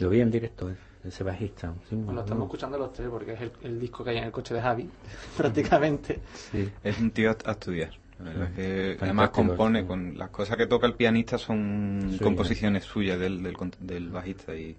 Lo 0.00 0.08
vi 0.08 0.20
en 0.20 0.32
directo, 0.32 0.68
ese 1.04 1.24
bajista. 1.24 1.74
lo 1.90 2.20
estamos 2.20 2.44
escuchando 2.44 2.78
los 2.78 2.92
tres 2.92 3.08
porque 3.08 3.32
es 3.32 3.40
el, 3.62 3.80
disco 3.80 4.02
que 4.04 4.10
hay 4.10 4.18
en 4.18 4.24
el 4.24 4.32
coche 4.32 4.54
de 4.54 4.60
Javi, 4.60 4.88
prácticamente. 5.36 6.20
Sí. 6.50 6.70
Es 6.82 6.98
un 6.98 7.10
tío 7.10 7.30
a, 7.30 7.50
estudiar. 7.50 7.90
además 9.00 9.30
compone 9.30 9.86
con 9.86 10.16
las 10.16 10.30
cosas 10.30 10.56
que 10.56 10.66
toca 10.66 10.86
el 10.86 10.94
pianista 10.94 11.38
son 11.38 12.18
composiciones 12.22 12.84
suyas 12.84 13.18
del, 13.18 13.42
del, 13.80 14.08
bajista 14.10 14.54
y 14.54 14.76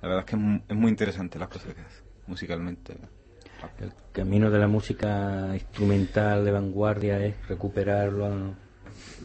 la 0.00 0.08
verdad 0.08 0.24
es 0.26 0.30
que 0.30 0.62
es 0.68 0.76
muy, 0.76 0.90
interesante 0.90 1.38
las 1.38 1.48
cosas 1.48 1.74
que 1.74 1.80
hace 1.80 2.02
musicalmente. 2.26 2.96
El 3.78 3.92
camino 4.12 4.50
de 4.50 4.58
la 4.58 4.68
música 4.68 5.50
instrumental 5.52 6.44
de 6.46 6.50
vanguardia 6.50 7.22
es 7.22 7.34
recuperar 7.46 8.10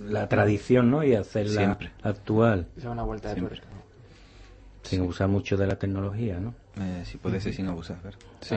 la 0.06 0.28
tradición 0.28 0.92
¿no? 0.92 1.04
y 1.04 1.16
hacerla 1.16 1.78
actual. 2.04 2.68
Es 2.76 2.84
una 2.84 3.04
vuelta 3.04 3.34
de 3.34 3.40
tuerca. 3.40 3.75
Sin 4.86 5.02
abusar 5.02 5.28
mucho 5.28 5.58
de 5.58 5.68
la 5.68 5.76
tecnología, 5.76 6.40
¿no? 6.40 6.54
Eh, 6.80 7.04
si 7.06 7.18
puede 7.18 7.40
ser 7.40 7.54
sin 7.54 7.68
abusar, 7.68 8.02
¿verdad? 8.04 8.20
Sí. 8.42 8.56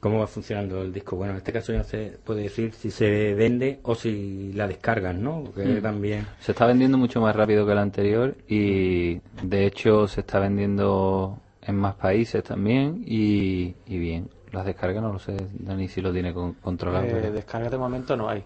¿Cómo 0.00 0.20
va 0.20 0.28
funcionando 0.28 0.80
el 0.82 0.92
disco? 0.92 1.16
Bueno, 1.16 1.32
en 1.32 1.38
este 1.38 1.52
caso 1.52 1.72
ya 1.72 1.82
se 1.82 2.18
puede 2.24 2.42
decir 2.42 2.72
si 2.72 2.90
se 2.90 3.34
vende 3.34 3.80
o 3.82 3.96
si 3.96 4.52
la 4.52 4.68
descargan, 4.68 5.22
¿no? 5.22 5.42
Porque 5.42 5.64
mm. 5.64 5.82
también... 5.82 6.26
Se 6.40 6.52
está 6.52 6.66
vendiendo 6.66 6.98
mucho 6.98 7.20
más 7.20 7.34
rápido 7.34 7.66
que 7.66 7.72
el 7.72 7.78
anterior 7.78 8.36
y 8.46 9.20
de 9.42 9.66
hecho 9.66 10.06
se 10.06 10.20
está 10.20 10.38
vendiendo 10.38 11.40
en 11.62 11.76
más 11.76 11.96
países 11.96 12.44
también 12.44 13.02
y, 13.06 13.74
bien. 13.86 14.28
Las 14.52 14.64
descargas 14.64 15.02
no 15.02 15.12
lo 15.12 15.18
sé, 15.18 15.36
ni 15.58 15.88
si 15.88 16.00
lo 16.00 16.12
tiene 16.12 16.32
controlado. 16.32 17.04
Eh, 17.04 17.30
descargas 17.30 17.70
de 17.70 17.78
momento 17.78 18.16
no 18.16 18.28
hay 18.28 18.44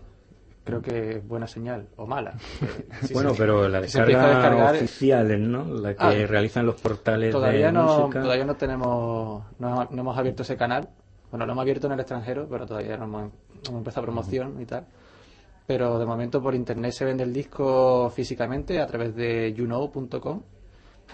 creo 0.64 0.80
que 0.80 1.16
es 1.16 1.26
buena 1.26 1.46
señal 1.46 1.88
o 1.96 2.06
mala. 2.06 2.34
bueno, 3.12 3.32
pero 3.36 3.68
la 3.68 3.80
descarga 3.80 4.72
oficiales, 4.72 5.40
¿no? 5.40 5.64
La 5.64 5.94
que 5.94 6.22
ah, 6.22 6.26
realizan 6.26 6.66
los 6.66 6.80
portales 6.80 7.32
todavía 7.32 7.66
de 7.66 7.72
no, 7.72 7.98
música. 7.98 8.22
Todavía 8.22 8.44
no 8.44 8.56
tenemos, 8.56 9.44
no, 9.58 9.88
hemos 9.90 10.18
abierto 10.18 10.42
ese 10.42 10.56
canal. 10.56 10.88
Bueno, 11.30 11.46
lo 11.46 11.52
hemos 11.52 11.62
abierto 11.62 11.86
en 11.86 11.94
el 11.94 12.00
extranjero, 12.00 12.46
pero 12.48 12.66
todavía 12.66 12.96
no 12.96 13.04
hemos, 13.04 13.32
empezado 13.70 14.04
promoción 14.04 14.60
y 14.60 14.66
tal. 14.66 14.86
Pero 15.66 15.98
de 15.98 16.06
momento 16.06 16.42
por 16.42 16.54
internet 16.54 16.92
se 16.92 17.04
vende 17.04 17.24
el 17.24 17.32
disco 17.32 18.10
físicamente 18.10 18.80
a 18.80 18.86
través 18.86 19.14
de 19.14 19.52
youKnow.com 19.54 20.42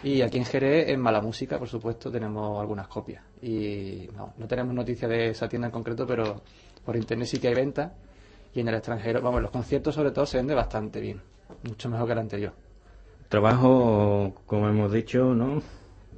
y 0.03 0.23
aquí 0.23 0.39
en 0.39 0.45
Jerez, 0.45 0.89
en 0.89 1.01
Mala 1.01 1.21
Música, 1.21 1.59
por 1.59 1.69
supuesto, 1.69 2.11
tenemos 2.11 2.61
algunas 2.61 2.89
copias. 2.89 3.23
Y 3.43 4.09
no, 4.17 4.33
no 4.37 4.47
tenemos 4.47 4.75
noticia 4.75 5.09
de 5.09 5.31
esa 5.31 5.49
tienda 5.49 5.69
en 5.69 5.73
concreto, 5.73 6.07
pero 6.07 6.43
por 6.85 6.97
internet 6.97 7.29
sí 7.29 7.39
que 7.39 7.49
hay 7.49 7.55
venta 7.55 7.95
y 8.55 8.61
en 8.61 8.69
el 8.69 8.75
extranjero, 8.75 9.21
vamos, 9.21 9.43
los 9.43 9.51
conciertos 9.51 9.95
sobre 9.95 10.11
todo 10.11 10.27
se 10.27 10.39
vende 10.39 10.55
bastante 10.55 11.01
bien, 11.01 11.21
mucho 11.63 11.89
mejor 11.89 12.07
que 12.07 12.13
el 12.13 12.19
anterior. 12.19 12.53
Trabajo, 13.29 14.35
como 14.47 14.69
hemos 14.69 14.91
dicho, 14.93 15.35
¿no? 15.35 15.61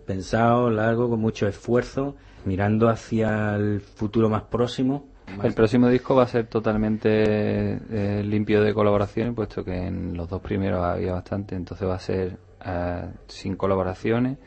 Pensado, 0.07 0.71
largo, 0.71 1.11
con 1.11 1.21
mucho 1.21 1.49
esfuerzo, 1.49 2.15
mirando 2.45 2.89
hacia 2.89 3.57
el 3.57 3.81
futuro 3.81 4.29
más 4.29 4.43
próximo. 4.45 5.07
El 5.43 5.55
próximo 5.55 5.89
disco 5.89 6.17
va 6.17 6.25
a 6.25 6.27
ser 6.27 6.47
totalmente 6.47 7.09
eh, 7.13 8.23
limpio 8.25 8.63
de 8.63 8.75
colaboraciones, 8.75 9.35
puesto 9.35 9.65
que 9.65 9.87
en 9.87 10.17
los 10.17 10.29
dos 10.29 10.41
primeros 10.41 10.85
había 10.85 11.13
bastante, 11.13 11.55
entonces 11.55 11.89
va 11.89 11.95
a 11.95 12.01
ser 12.01 12.37
eh, 12.65 13.09
sin 13.29 13.57
colaboraciones. 13.57 14.39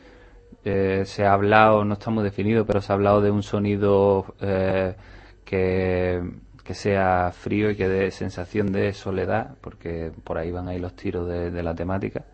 Eh, 0.64 1.02
se 1.04 1.24
ha 1.24 1.32
hablado, 1.32 1.84
no 1.84 1.94
está 1.94 2.10
muy 2.10 2.22
definido, 2.22 2.66
pero 2.66 2.80
se 2.80 2.92
ha 2.92 2.94
hablado 2.94 3.20
de 3.20 3.30
un 3.30 3.42
sonido 3.42 4.34
que 5.44 6.22
que 6.64 6.74
sea 6.74 7.30
frío 7.32 7.70
y 7.70 7.76
que 7.76 7.88
dé 7.88 8.10
sensación 8.10 8.72
de 8.72 8.92
soledad, 8.94 9.54
porque 9.60 10.10
por 10.24 10.38
ahí 10.38 10.50
van 10.50 10.68
ahí 10.68 10.78
los 10.78 10.94
tiros 10.96 11.28
de, 11.28 11.50
de 11.50 11.62
la 11.62 11.74
temática. 11.74 12.24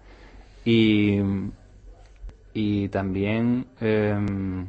Y, 0.64 1.18
y 2.55 2.89
también 2.89 3.66
em, 3.81 4.66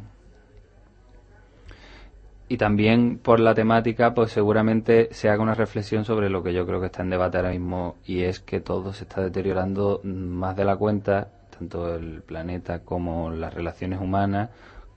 y 2.51 2.57
también 2.57 3.17
por 3.17 3.39
la 3.39 3.53
temática 3.53 4.13
pues 4.13 4.31
seguramente 4.31 5.07
se 5.11 5.29
haga 5.29 5.41
una 5.41 5.53
reflexión 5.53 6.03
sobre 6.03 6.29
lo 6.29 6.43
que 6.43 6.53
yo 6.53 6.65
creo 6.65 6.81
que 6.81 6.87
está 6.87 7.01
en 7.01 7.09
debate 7.09 7.37
ahora 7.37 7.51
mismo 7.51 7.95
y 8.05 8.23
es 8.23 8.41
que 8.41 8.59
todo 8.59 8.91
se 8.91 9.05
está 9.05 9.21
deteriorando 9.21 10.01
más 10.03 10.55
de 10.57 10.65
la 10.65 10.75
cuenta 10.75 11.29
tanto 11.57 11.95
el 11.95 12.21
planeta 12.23 12.79
como 12.79 13.29
las 13.31 13.53
relaciones 13.53 14.01
humanas 14.01 14.49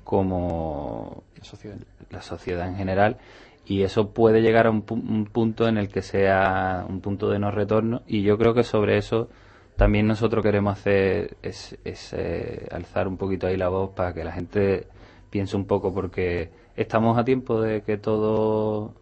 como 0.03 1.23
La 1.39 1.45
sociedad. 1.45 1.77
la 2.11 2.23
sociedad 2.23 2.67
en 2.67 2.75
general 2.77 3.19
y 3.67 3.83
eso 3.83 4.11
puede 4.11 4.43
llegar 4.43 4.67
a 4.67 4.71
un, 4.71 4.85
pu- 4.85 5.03
un 5.09 5.25
punto 5.27 5.67
en 5.69 5.79
el 5.79 5.89
que 5.89 6.03
sea 6.03 6.85
un 6.89 7.01
punto 7.01 7.31
de 7.31 7.39
no 7.39 7.51
retorno 7.51 8.03
y 8.07 8.23
yo 8.23 8.37
creo 8.39 8.55
que 8.55 8.63
sobre 8.65 8.99
eso 8.99 9.29
también 9.77 10.07
nosotros 10.07 10.43
queremos 10.45 10.79
hacer 10.79 11.37
es, 11.43 11.77
eh, 12.13 12.69
alzar 12.71 13.09
un 13.09 13.17
poquito 13.17 13.47
ahí 13.47 13.57
la 13.57 13.69
voz 13.69 13.91
para 13.91 14.13
que 14.13 14.23
la 14.25 14.33
gente 14.33 14.87
piense 15.31 15.57
un 15.57 15.67
poco 15.67 15.93
porque 15.95 16.51
estamos 16.77 17.19
a 17.19 17.25
tiempo 17.25 17.61
de 17.61 17.83
que 17.83 17.97
todo 17.97 18.93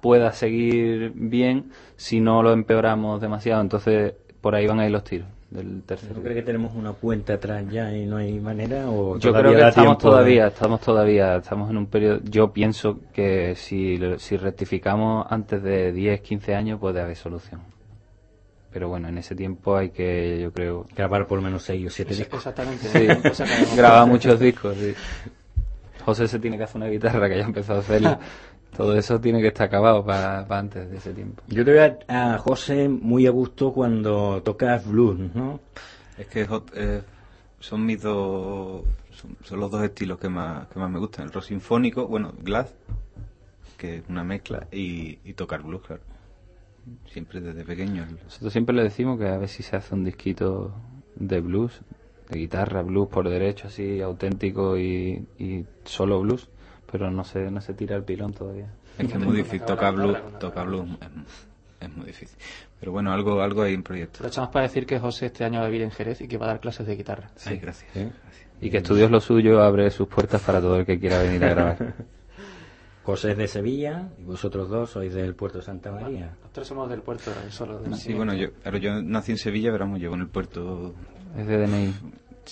pueda 0.00 0.32
seguir 0.32 1.12
bien 1.14 1.70
si 1.96 2.20
no 2.20 2.42
lo 2.42 2.52
empeoramos 2.52 3.20
demasiado. 3.20 3.60
Entonces 3.60 4.14
por 4.40 4.54
ahí 4.54 4.66
van 4.66 4.80
a 4.80 4.86
ir 4.86 4.92
los 4.92 5.04
tiros 5.04 5.28
del 5.50 5.82
tercero 5.82 6.14
¿No 6.14 6.22
cree 6.22 6.34
que 6.36 6.42
tenemos 6.42 6.74
una 6.74 6.92
cuenta 6.92 7.34
atrás 7.34 7.64
ya 7.70 7.92
y 7.96 8.06
no 8.06 8.18
hay 8.18 8.38
manera? 8.38 8.88
O 8.88 9.18
yo 9.18 9.32
creo 9.32 9.52
que 9.54 9.68
estamos 9.68 9.98
de- 9.98 10.02
todavía, 10.02 10.46
estamos 10.46 10.80
todavía, 10.80 11.36
estamos 11.36 11.70
en 11.70 11.76
un 11.76 11.86
periodo. 11.86 12.20
Yo 12.24 12.52
pienso 12.52 13.00
que 13.12 13.54
si, 13.56 13.98
si 14.18 14.36
rectificamos 14.36 15.26
antes 15.28 15.62
de 15.62 15.92
10, 15.92 16.20
15 16.20 16.54
años 16.54 16.78
puede 16.78 17.00
haber 17.00 17.16
solución. 17.16 17.60
Pero 18.72 18.88
bueno, 18.88 19.08
en 19.08 19.18
ese 19.18 19.34
tiempo 19.34 19.76
hay 19.76 19.90
que, 19.90 20.38
yo 20.40 20.52
creo, 20.52 20.86
Grabar 20.94 21.26
por 21.26 21.38
lo 21.38 21.42
menos 21.42 21.64
6 21.64 21.86
o 21.88 21.90
7 21.90 22.14
discos. 22.14 22.38
Exactamente. 22.46 22.86
sí, 22.86 23.74
grabar 23.76 24.06
muchos 24.06 24.38
discos. 24.38 24.76
sí. 24.76 24.94
José 26.04 26.28
se 26.28 26.38
tiene 26.38 26.56
que 26.56 26.62
hacer 26.64 26.76
una 26.76 26.88
guitarra 26.88 27.28
que 27.28 27.38
ya 27.38 27.44
empezó 27.44 27.74
a 27.74 27.78
hacerla. 27.78 28.18
Todo 28.76 28.96
eso 28.96 29.20
tiene 29.20 29.40
que 29.40 29.48
estar 29.48 29.66
acabado 29.66 30.04
para 30.04 30.46
antes 30.58 30.90
de 30.90 30.96
ese 30.96 31.12
tiempo. 31.12 31.42
Yo 31.48 31.64
te 31.64 31.72
veo 31.72 31.98
a, 32.08 32.34
a 32.34 32.38
José 32.38 32.88
muy 32.88 33.26
a 33.26 33.30
gusto 33.30 33.72
cuando 33.72 34.42
tocas 34.42 34.86
blues, 34.86 35.18
¿no? 35.34 35.60
Es 36.16 36.26
que 36.28 36.46
eh, 36.74 37.02
son 37.58 37.84
mis 37.84 38.00
dos. 38.02 38.82
Son, 39.10 39.36
son 39.42 39.60
los 39.60 39.70
dos 39.70 39.82
estilos 39.82 40.18
que 40.18 40.28
más, 40.28 40.68
que 40.68 40.78
más 40.78 40.90
me 40.90 40.98
gustan. 40.98 41.26
El 41.26 41.32
rock 41.32 41.44
sinfónico, 41.44 42.06
bueno, 42.06 42.32
Glass, 42.42 42.74
que 43.76 43.96
es 43.96 44.02
una 44.08 44.24
mezcla, 44.24 44.66
y, 44.72 45.18
y 45.24 45.34
tocar 45.34 45.62
blues, 45.62 45.82
claro. 45.82 46.02
Siempre 47.06 47.40
desde 47.40 47.64
pequeño. 47.64 48.06
Nosotros 48.24 48.52
siempre 48.52 48.74
le 48.74 48.84
decimos 48.84 49.18
que 49.18 49.28
a 49.28 49.36
ver 49.36 49.48
si 49.48 49.62
se 49.62 49.76
hace 49.76 49.94
un 49.94 50.04
disquito 50.04 50.72
de 51.16 51.40
blues, 51.40 51.82
de 52.30 52.38
guitarra, 52.38 52.82
blues 52.82 53.08
por 53.08 53.28
derecho, 53.28 53.68
así 53.68 54.00
auténtico 54.00 54.78
y, 54.78 55.26
y 55.38 55.66
solo 55.84 56.20
blues, 56.20 56.48
pero 56.90 57.10
no 57.10 57.24
se, 57.24 57.50
no 57.50 57.60
se 57.60 57.74
tira 57.74 57.96
el 57.96 58.04
pilón 58.04 58.32
todavía. 58.32 58.68
Es 58.98 59.06
que 59.08 59.14
es 59.14 59.20
muy 59.20 59.36
difícil 59.36 59.62
tocar 59.62 59.94
blues. 59.94 60.18
Tocar 60.38 60.66
blues 60.66 60.88
es, 61.00 61.88
es 61.88 61.96
muy 61.96 62.06
difícil. 62.06 62.36
Pero 62.78 62.92
bueno, 62.92 63.12
algo, 63.12 63.40
algo 63.42 63.62
hay 63.62 63.74
en 63.74 63.82
proyecto. 63.82 64.18
Aprovechamos 64.18 64.50
para 64.50 64.64
decir 64.64 64.86
que 64.86 64.98
José 64.98 65.26
este 65.26 65.44
año 65.44 65.60
va 65.60 65.66
a 65.66 65.68
vivir 65.68 65.82
en 65.82 65.90
Jerez 65.90 66.20
y 66.20 66.28
que 66.28 66.36
va 66.38 66.46
a 66.46 66.48
dar 66.48 66.60
clases 66.60 66.86
de 66.86 66.96
guitarra. 66.96 67.30
Sí, 67.36 67.56
gracias. 67.56 67.90
Y 68.60 68.70
que 68.70 68.78
Estudios 68.78 69.10
Lo 69.10 69.20
Suyo 69.20 69.62
abre 69.62 69.90
sus 69.90 70.08
puertas 70.08 70.42
para 70.42 70.60
todo 70.60 70.76
el 70.76 70.84
que 70.86 70.98
quiera 70.98 71.22
venir 71.22 71.44
a 71.44 71.48
grabar. 71.54 71.94
José 73.02 73.32
es 73.32 73.38
de 73.38 73.48
Sevilla 73.48 74.08
y 74.18 74.24
vosotros 74.24 74.68
dos 74.68 74.90
sois 74.90 75.12
del 75.14 75.34
puerto 75.34 75.58
de 75.58 75.64
Santa 75.64 75.90
María. 75.90 76.36
Los 76.42 76.52
tres 76.52 76.66
somos 76.66 76.88
del 76.90 77.00
puerto 77.00 77.30
solo 77.48 77.78
de 77.78 77.84
Sí, 77.86 77.90
nacimiento. 77.90 78.24
bueno, 78.24 78.34
yo, 78.40 78.52
claro, 78.62 78.76
yo 78.76 79.02
nací 79.02 79.32
en 79.32 79.38
Sevilla, 79.38 79.72
pero 79.72 79.86
vamos, 79.86 80.00
llevo 80.00 80.14
en 80.16 80.20
el 80.20 80.28
puerto. 80.28 80.94
Es 81.36 81.46
de 81.46 81.56
DNI. 81.66 81.94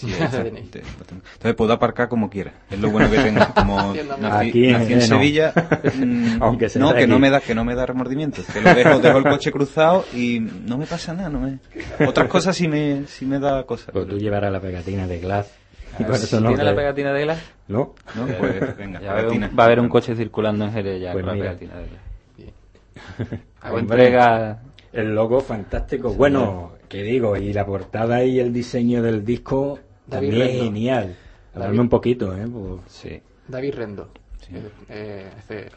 Sí. 0.08 0.14
Entonces 0.18 1.54
puedo 1.56 1.72
aparcar 1.72 2.08
como 2.08 2.30
quiera. 2.30 2.52
Es 2.70 2.78
lo 2.78 2.90
bueno 2.90 3.10
que 3.10 3.18
tengo. 3.18 3.40
Como 3.54 3.94
nací, 4.20 4.48
Aquí, 4.48 4.70
nací 4.72 4.92
en 4.92 4.92
eh, 4.92 4.94
no. 4.96 5.00
Sevilla, 5.00 5.52
mm, 5.98 6.36
Aunque 6.42 6.68
se 6.68 6.78
no, 6.78 6.94
que 6.94 7.06
no 7.06 7.14
aquí. 7.14 7.22
me 7.22 7.30
da, 7.30 7.40
que 7.40 7.54
no 7.54 7.64
me 7.64 7.74
da 7.74 7.84
remordimientos. 7.86 8.46
Que 8.46 8.60
lo 8.60 8.74
dejo, 8.74 8.98
dejo 9.00 9.18
el 9.18 9.24
coche 9.24 9.50
cruzado 9.50 10.04
y 10.14 10.38
no 10.40 10.78
me 10.78 10.86
pasa 10.86 11.14
nada. 11.14 11.28
No 11.28 11.40
me... 11.40 11.58
Otras 12.06 12.28
cosas 12.28 12.54
sí 12.56 12.68
me, 12.68 13.06
sí 13.06 13.26
me 13.26 13.38
da 13.40 13.64
cosas. 13.64 13.90
Pues 13.92 14.06
tú 14.06 14.18
llevarás 14.18 14.52
la 14.52 14.60
pegatina 14.60 15.06
de 15.08 15.18
Glass. 15.18 15.50
Y 15.98 16.04
por 16.04 16.16
Si 16.16 16.24
eso 16.26 16.40
no 16.40 16.48
¿Tiene 16.50 16.62
la 16.64 16.70
te- 16.70 16.76
pegatina 16.76 17.12
de 17.12 17.22
Glass? 17.24 17.38
¿No? 17.66 17.94
¿no? 18.14 18.26
Pues 18.26 18.76
venga, 18.76 19.00
Ya 19.00 19.06
va 19.08 19.10
a 19.10 19.18
haber 19.18 19.24
un- 19.26 19.32
pegatina. 19.34 19.56
va 19.58 19.62
a 19.62 19.66
haber 19.66 19.80
un 19.80 19.88
coche 19.88 20.14
circulando 20.14 20.64
en 20.64 20.72
Jerez 20.72 21.00
ya 21.02 21.12
Pues 21.12 21.24
con 21.24 21.34
mira. 21.34 21.52
la 21.52 21.58
pegatina 21.58 21.80
de 21.80 21.88
Glass. 21.88 23.30
Hago 23.62 23.76
Hombre, 23.78 24.04
entrega... 24.04 24.62
El 24.92 25.14
logo 25.14 25.40
fantástico. 25.40 26.14
Bueno, 26.14 26.72
¿qué 26.88 27.02
digo? 27.02 27.36
Y 27.36 27.52
la 27.52 27.66
portada 27.66 28.24
y 28.24 28.40
el 28.40 28.52
diseño 28.54 29.02
del 29.02 29.22
disco 29.24 29.78
David 30.08 30.32
Rendo. 30.32 30.64
genial. 30.64 31.16
Hablarme 31.54 31.80
un 31.80 31.88
poquito, 31.88 32.36
¿eh? 32.36 32.46
Sí. 32.86 33.20
David 33.46 33.74
Rendo, 33.74 34.08
eh, 34.52 34.70
eh, 34.88 35.30
este, 35.38 35.70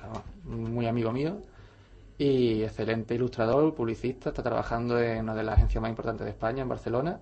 muy 0.44 0.86
amigo 0.86 1.12
mío 1.12 1.38
y 2.18 2.62
excelente 2.64 3.16
ilustrador, 3.16 3.74
publicista, 3.74 4.30
está 4.30 4.44
trabajando 4.44 5.00
en 5.02 5.22
una 5.22 5.36
de 5.36 5.44
las 5.44 5.56
agencias 5.58 5.82
más 5.82 5.90
importantes 5.90 6.26
de 6.26 6.32
España, 6.32 6.62
en 6.62 6.70
Barcelona. 6.70 7.20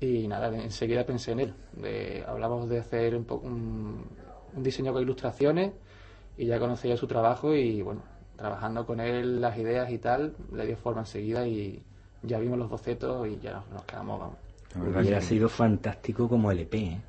Y 0.00 0.28
nada, 0.28 0.48
enseguida 0.54 1.04
pensé 1.04 1.32
en 1.32 1.40
él. 1.40 1.54
De- 1.72 2.24
hablamos 2.26 2.68
de 2.68 2.78
hacer 2.78 3.16
un, 3.16 3.24
po- 3.24 3.40
un, 3.42 4.04
un 4.54 4.62
diseño 4.62 4.92
con 4.92 5.02
ilustraciones 5.02 5.72
y 6.38 6.46
ya 6.46 6.58
conocía 6.58 6.96
su 6.96 7.06
trabajo 7.06 7.54
y 7.54 7.82
bueno, 7.82 8.02
trabajando 8.36 8.86
con 8.86 9.00
él 9.00 9.40
las 9.40 9.56
ideas 9.58 9.90
y 9.90 9.98
tal, 9.98 10.34
le 10.52 10.66
dio 10.66 10.76
forma 10.76 11.00
enseguida 11.00 11.46
y 11.46 11.82
ya 12.22 12.38
vimos 12.38 12.58
los 12.58 12.68
bocetos 12.68 13.26
y 13.28 13.38
ya 13.40 13.62
nos 13.72 13.84
quedamos, 13.84 14.20
vamos. 14.20 14.36
Hubiera 14.80 15.18
que- 15.20 15.24
sido 15.26 15.48
fantástico 15.48 16.28
como 16.28 16.50
LP, 16.50 16.78
¿eh? 16.78 17.00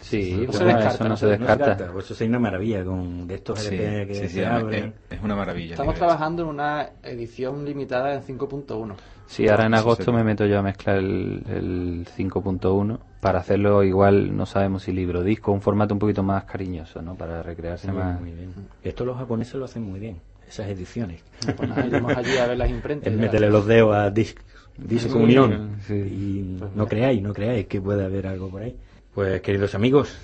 Sí, 0.00 0.32
No 0.38 0.46
pues 0.46 0.56
se 0.58 0.64
descarta, 0.64 0.94
eso 0.94 1.04
no 1.04 1.10
no 1.10 1.16
se 1.16 1.26
se 1.26 1.30
descarta. 1.36 1.92
Pues 1.92 2.04
eso 2.06 2.14
sería 2.14 2.30
una 2.30 2.38
maravilla 2.38 2.84
con 2.84 3.26
de 3.28 3.34
estos 3.34 3.58
Sí, 3.60 3.74
LP 3.74 4.06
que 4.06 4.14
sí, 4.14 4.20
sí, 4.28 4.28
se 4.36 4.46
además, 4.46 4.62
abren. 4.62 4.94
es, 5.10 5.18
es 5.18 5.22
una 5.22 5.36
maravilla. 5.36 5.70
Estamos 5.74 5.94
trabajando 5.94 6.42
en 6.42 6.48
una 6.48 6.88
edición 7.02 7.64
limitada 7.66 8.14
en 8.14 8.22
5.1. 8.22 8.94
Sí, 9.26 9.46
ahora 9.48 9.66
en 9.66 9.74
agosto 9.74 10.10
me 10.12 10.24
meto 10.24 10.46
yo 10.46 10.58
a 10.58 10.62
mezclar 10.62 10.96
el, 10.96 11.42
el 11.48 12.06
5.1 12.16 12.98
para 13.20 13.40
hacerlo 13.40 13.84
igual, 13.84 14.34
no 14.34 14.46
sabemos 14.46 14.84
si 14.84 14.92
libro, 14.92 15.22
disco, 15.22 15.52
un 15.52 15.60
formato 15.60 15.92
un 15.94 16.00
poquito 16.00 16.22
más 16.22 16.44
cariñoso, 16.44 17.02
¿no? 17.02 17.14
Para 17.14 17.42
recrearse 17.42 17.92
Muy, 17.92 18.02
más. 18.02 18.20
muy 18.20 18.32
bien. 18.32 18.52
Esto 18.82 19.04
los 19.04 19.18
japoneses 19.18 19.54
lo 19.56 19.66
hacen 19.66 19.82
muy 19.82 20.00
bien, 20.00 20.16
esas 20.48 20.66
ediciones. 20.68 21.22
Pues 21.56 21.68
nada, 21.68 21.82
allí 22.16 22.38
a 22.38 22.46
ver 22.46 22.56
las 22.56 22.70
imprentas. 22.70 23.12
Es 23.12 23.18
meterle 23.18 23.50
los 23.50 23.66
dedos 23.66 23.94
a 23.94 24.10
Disc, 24.10 24.38
Disco 24.86 25.12
Sí, 25.12 25.18
Unión. 25.18 25.76
sí. 25.86 25.94
Y 25.94 26.56
Pues 26.58 26.72
no 26.74 26.86
creáis, 26.86 27.22
no 27.22 27.32
creáis 27.32 27.66
que 27.66 27.80
puede 27.80 28.04
haber 28.04 28.26
algo 28.26 28.48
por 28.48 28.62
ahí. 28.62 28.76
Pues 29.14 29.40
queridos 29.42 29.74
amigos, 29.74 30.16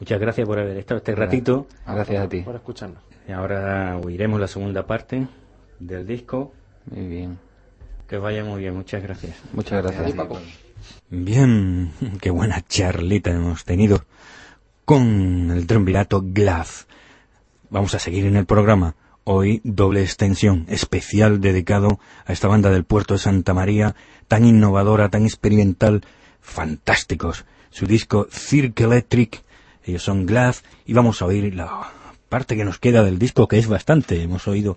muchas 0.00 0.20
gracias 0.20 0.46
por 0.46 0.58
haber 0.58 0.76
estado 0.78 0.98
este 0.98 1.14
ratito. 1.14 1.66
Gracias 1.86 2.24
a 2.24 2.28
ti. 2.28 2.40
Por 2.40 2.54
escucharnos. 2.56 3.02
Y 3.28 3.32
ahora 3.32 3.98
oiremos 3.98 4.40
la 4.40 4.48
segunda 4.48 4.86
parte 4.86 5.26
del 5.78 6.06
disco. 6.06 6.52
Muy 6.90 7.06
bien. 7.06 7.38
Que 8.08 8.18
vaya 8.18 8.44
muy 8.44 8.60
bien, 8.60 8.74
muchas 8.74 9.02
gracias. 9.02 9.36
Muchas 9.52 9.82
gracias. 9.82 10.12
Paco. 10.12 10.38
Bien, 11.10 11.90
qué 12.20 12.30
buena 12.30 12.60
charlita 12.66 13.30
hemos 13.30 13.64
tenido 13.64 14.04
con 14.84 15.50
el 15.50 15.66
triunvirato 15.66 16.22
Glass. 16.24 16.86
Vamos 17.70 17.94
a 17.94 17.98
seguir 17.98 18.26
en 18.26 18.36
el 18.36 18.44
programa. 18.46 18.94
Hoy 19.26 19.62
doble 19.64 20.02
extensión, 20.02 20.66
especial 20.68 21.40
dedicado 21.40 21.98
a 22.26 22.34
esta 22.34 22.46
banda 22.46 22.68
del 22.68 22.84
puerto 22.84 23.14
de 23.14 23.20
Santa 23.20 23.54
María, 23.54 23.96
tan 24.28 24.44
innovadora, 24.44 25.08
tan 25.08 25.24
experimental, 25.24 26.02
fantásticos. 26.42 27.46
Su 27.70 27.86
disco 27.86 28.28
Cirque 28.30 28.84
Electric, 28.84 29.42
ellos 29.82 30.02
son 30.02 30.26
Glass, 30.26 30.62
y 30.84 30.92
vamos 30.92 31.22
a 31.22 31.24
oír 31.24 31.54
la 31.54 31.90
parte 32.28 32.54
que 32.54 32.66
nos 32.66 32.78
queda 32.78 33.02
del 33.02 33.18
disco, 33.18 33.48
que 33.48 33.56
es 33.56 33.66
bastante. 33.66 34.22
Hemos 34.22 34.46
oído 34.46 34.76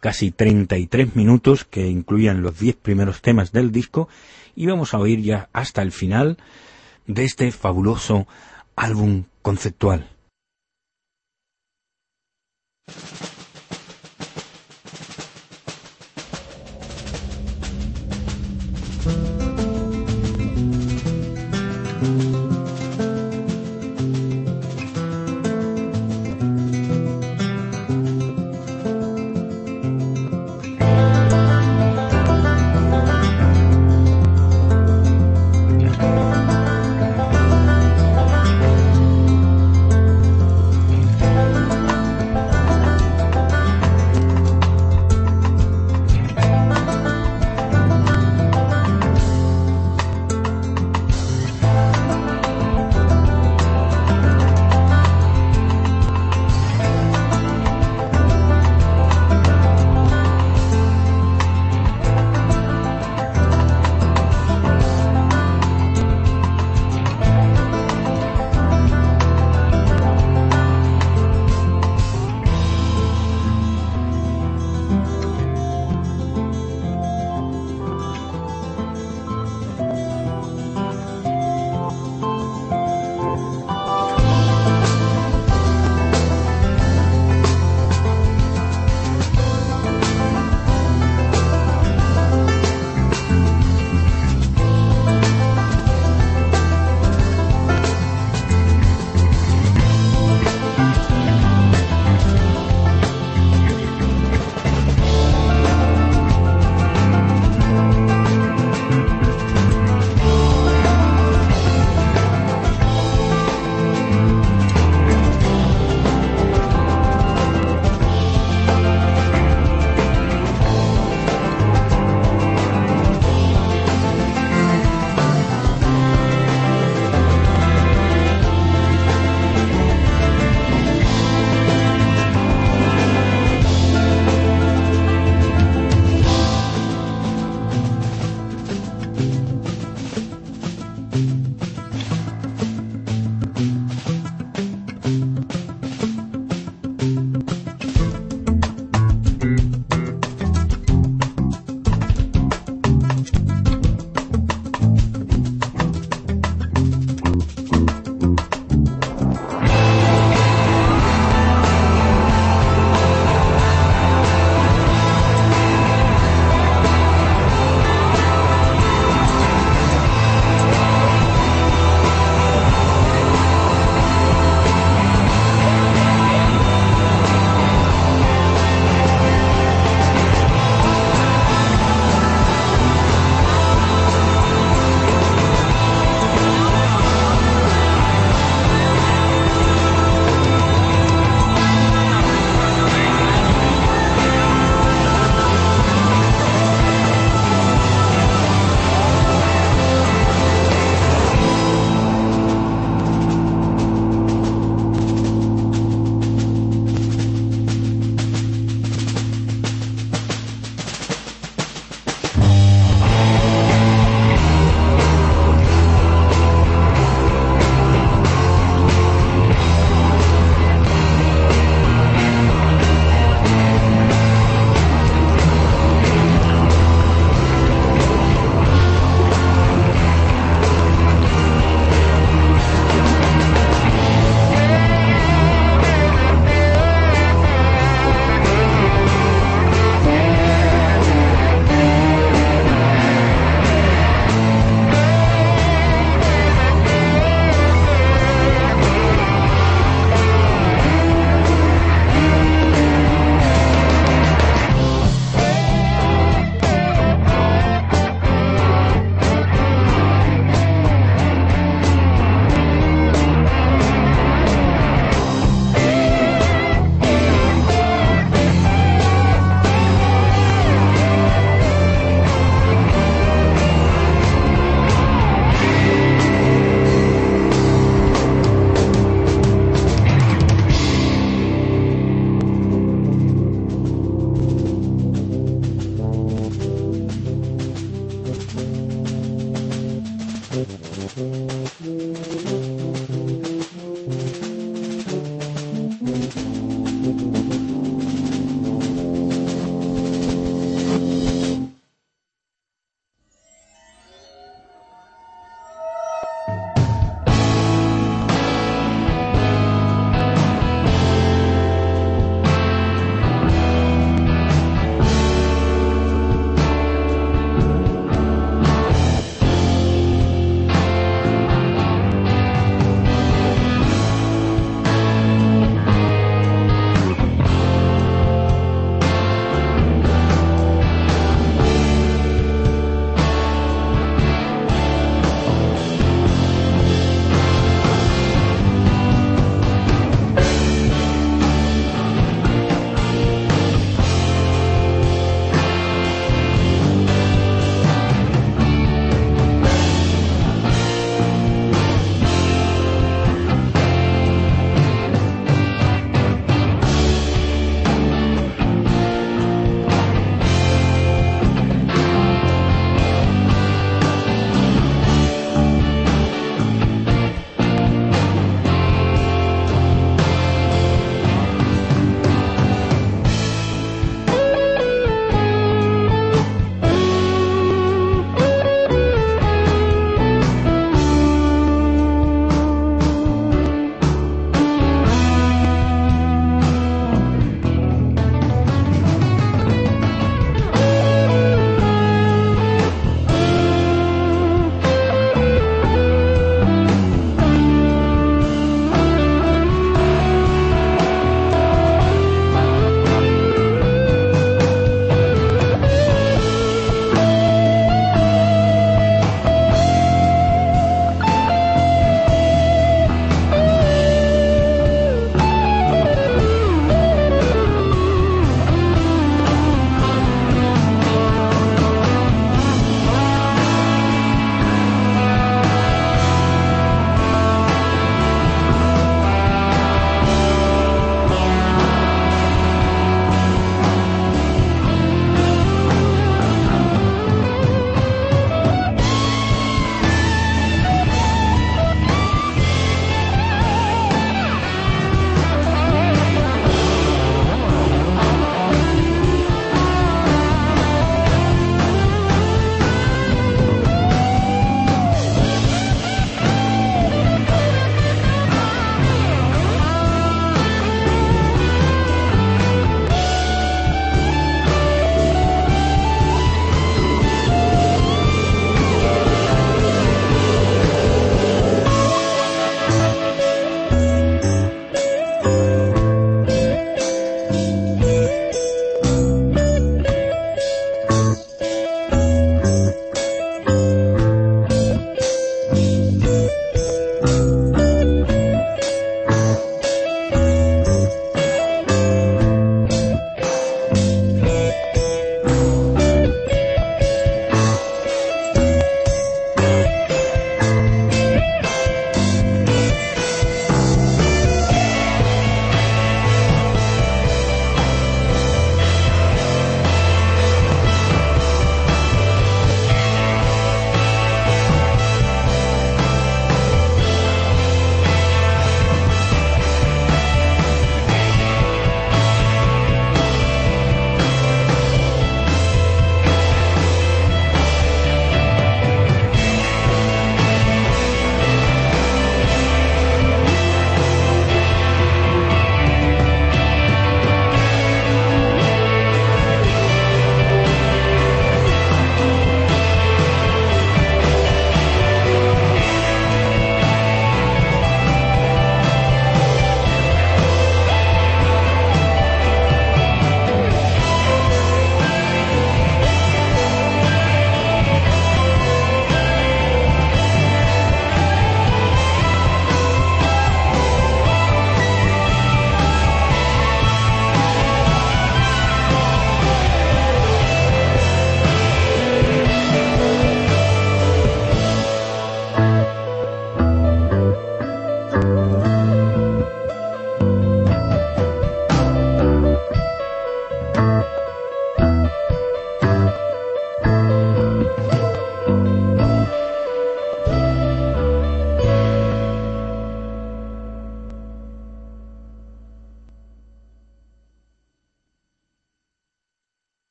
casi 0.00 0.32
33 0.32 1.14
minutos 1.14 1.64
que 1.64 1.86
incluían 1.86 2.42
los 2.42 2.58
10 2.58 2.74
primeros 2.74 3.22
temas 3.22 3.52
del 3.52 3.70
disco 3.70 4.08
y 4.56 4.66
vamos 4.66 4.92
a 4.92 4.98
oír 4.98 5.20
ya 5.20 5.48
hasta 5.52 5.82
el 5.82 5.92
final 5.92 6.36
de 7.06 7.24
este 7.24 7.52
fabuloso 7.52 8.26
álbum 8.74 9.24
conceptual. 9.40 10.10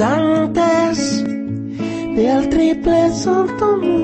Antes 0.00 1.22
del 1.22 2.48
triple 2.48 3.12
salto 3.14 3.97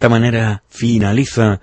esta 0.00 0.08
manera 0.08 0.62
finaliza 0.70 1.60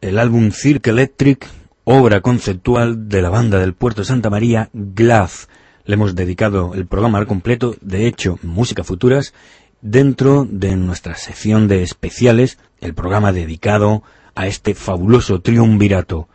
el 0.00 0.18
álbum 0.18 0.50
Cirque 0.50 0.90
Electric, 0.90 1.46
obra 1.84 2.22
conceptual 2.22 3.08
de 3.08 3.22
la 3.22 3.30
banda 3.30 3.60
del 3.60 3.72
Puerto 3.74 4.00
de 4.00 4.06
Santa 4.06 4.30
María, 4.30 4.68
Glass. 4.72 5.48
Le 5.84 5.94
hemos 5.94 6.16
dedicado 6.16 6.74
el 6.74 6.88
programa 6.88 7.18
al 7.18 7.28
completo, 7.28 7.76
de 7.80 8.08
hecho, 8.08 8.40
Música 8.42 8.82
Futuras, 8.82 9.32
dentro 9.80 10.44
de 10.50 10.74
nuestra 10.74 11.14
sección 11.14 11.68
de 11.68 11.84
especiales, 11.84 12.58
el 12.80 12.94
programa 12.94 13.30
dedicado 13.30 14.02
a 14.34 14.48
este 14.48 14.74
fabuloso 14.74 15.40
triunvirato. 15.40 16.28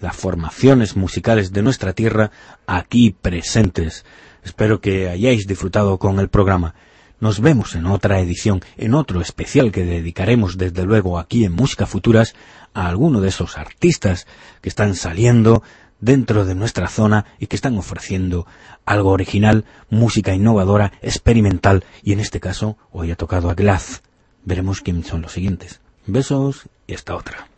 Las 0.00 0.16
formaciones 0.16 0.96
musicales 0.96 1.52
de 1.52 1.60
nuestra 1.60 1.92
tierra 1.92 2.30
aquí 2.66 3.10
presentes. 3.10 4.06
Espero 4.42 4.80
que 4.80 5.10
hayáis 5.10 5.46
disfrutado 5.46 5.98
con 5.98 6.20
el 6.20 6.30
programa. 6.30 6.74
Nos 7.20 7.40
vemos 7.40 7.74
en 7.74 7.84
otra 7.84 8.18
edición, 8.20 8.62
en 8.78 8.94
otro 8.94 9.20
especial 9.20 9.72
que 9.72 9.84
dedicaremos 9.84 10.56
desde 10.56 10.84
luego 10.84 11.18
aquí 11.18 11.44
en 11.44 11.52
Música 11.52 11.84
Futuras 11.84 12.34
a 12.72 12.86
alguno 12.86 13.20
de 13.20 13.28
esos 13.28 13.58
artistas 13.58 14.26
que 14.62 14.70
están 14.70 14.94
saliendo 14.94 15.62
dentro 16.00 16.46
de 16.46 16.54
nuestra 16.54 16.88
zona 16.88 17.26
y 17.38 17.46
que 17.46 17.56
están 17.56 17.76
ofreciendo 17.76 18.46
algo 18.86 19.10
original, 19.10 19.66
música 19.90 20.34
innovadora, 20.34 20.92
experimental 21.02 21.84
y 22.02 22.14
en 22.14 22.20
este 22.20 22.40
caso 22.40 22.78
hoy 22.90 23.10
ha 23.10 23.16
tocado 23.16 23.50
a 23.50 23.54
Glass. 23.54 24.02
Veremos 24.46 24.80
quiénes 24.80 25.08
son 25.08 25.20
los 25.20 25.32
siguientes. 25.32 25.82
Besos 26.06 26.70
y 26.86 26.94
hasta 26.94 27.14
otra. 27.14 27.48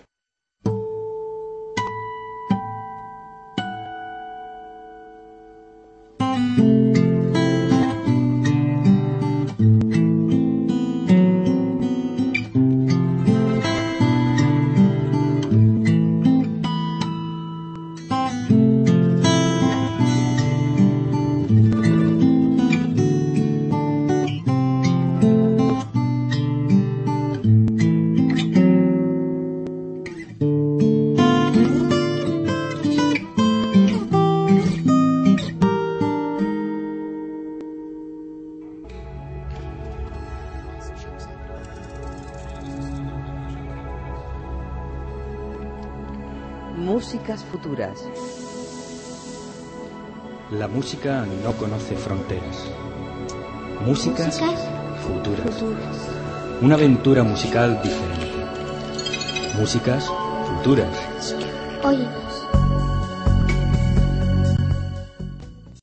Música 50.92 51.24
no 51.42 51.52
conoce 51.54 51.96
fronteras. 51.96 52.66
Músicas, 53.86 54.38
futuras. 55.06 55.56
Una 56.60 56.74
aventura 56.74 57.22
musical 57.22 57.80
diferente. 57.82 59.56
Músicas 59.58 60.12
futuras. 60.46 61.34
Oye, 61.82 62.06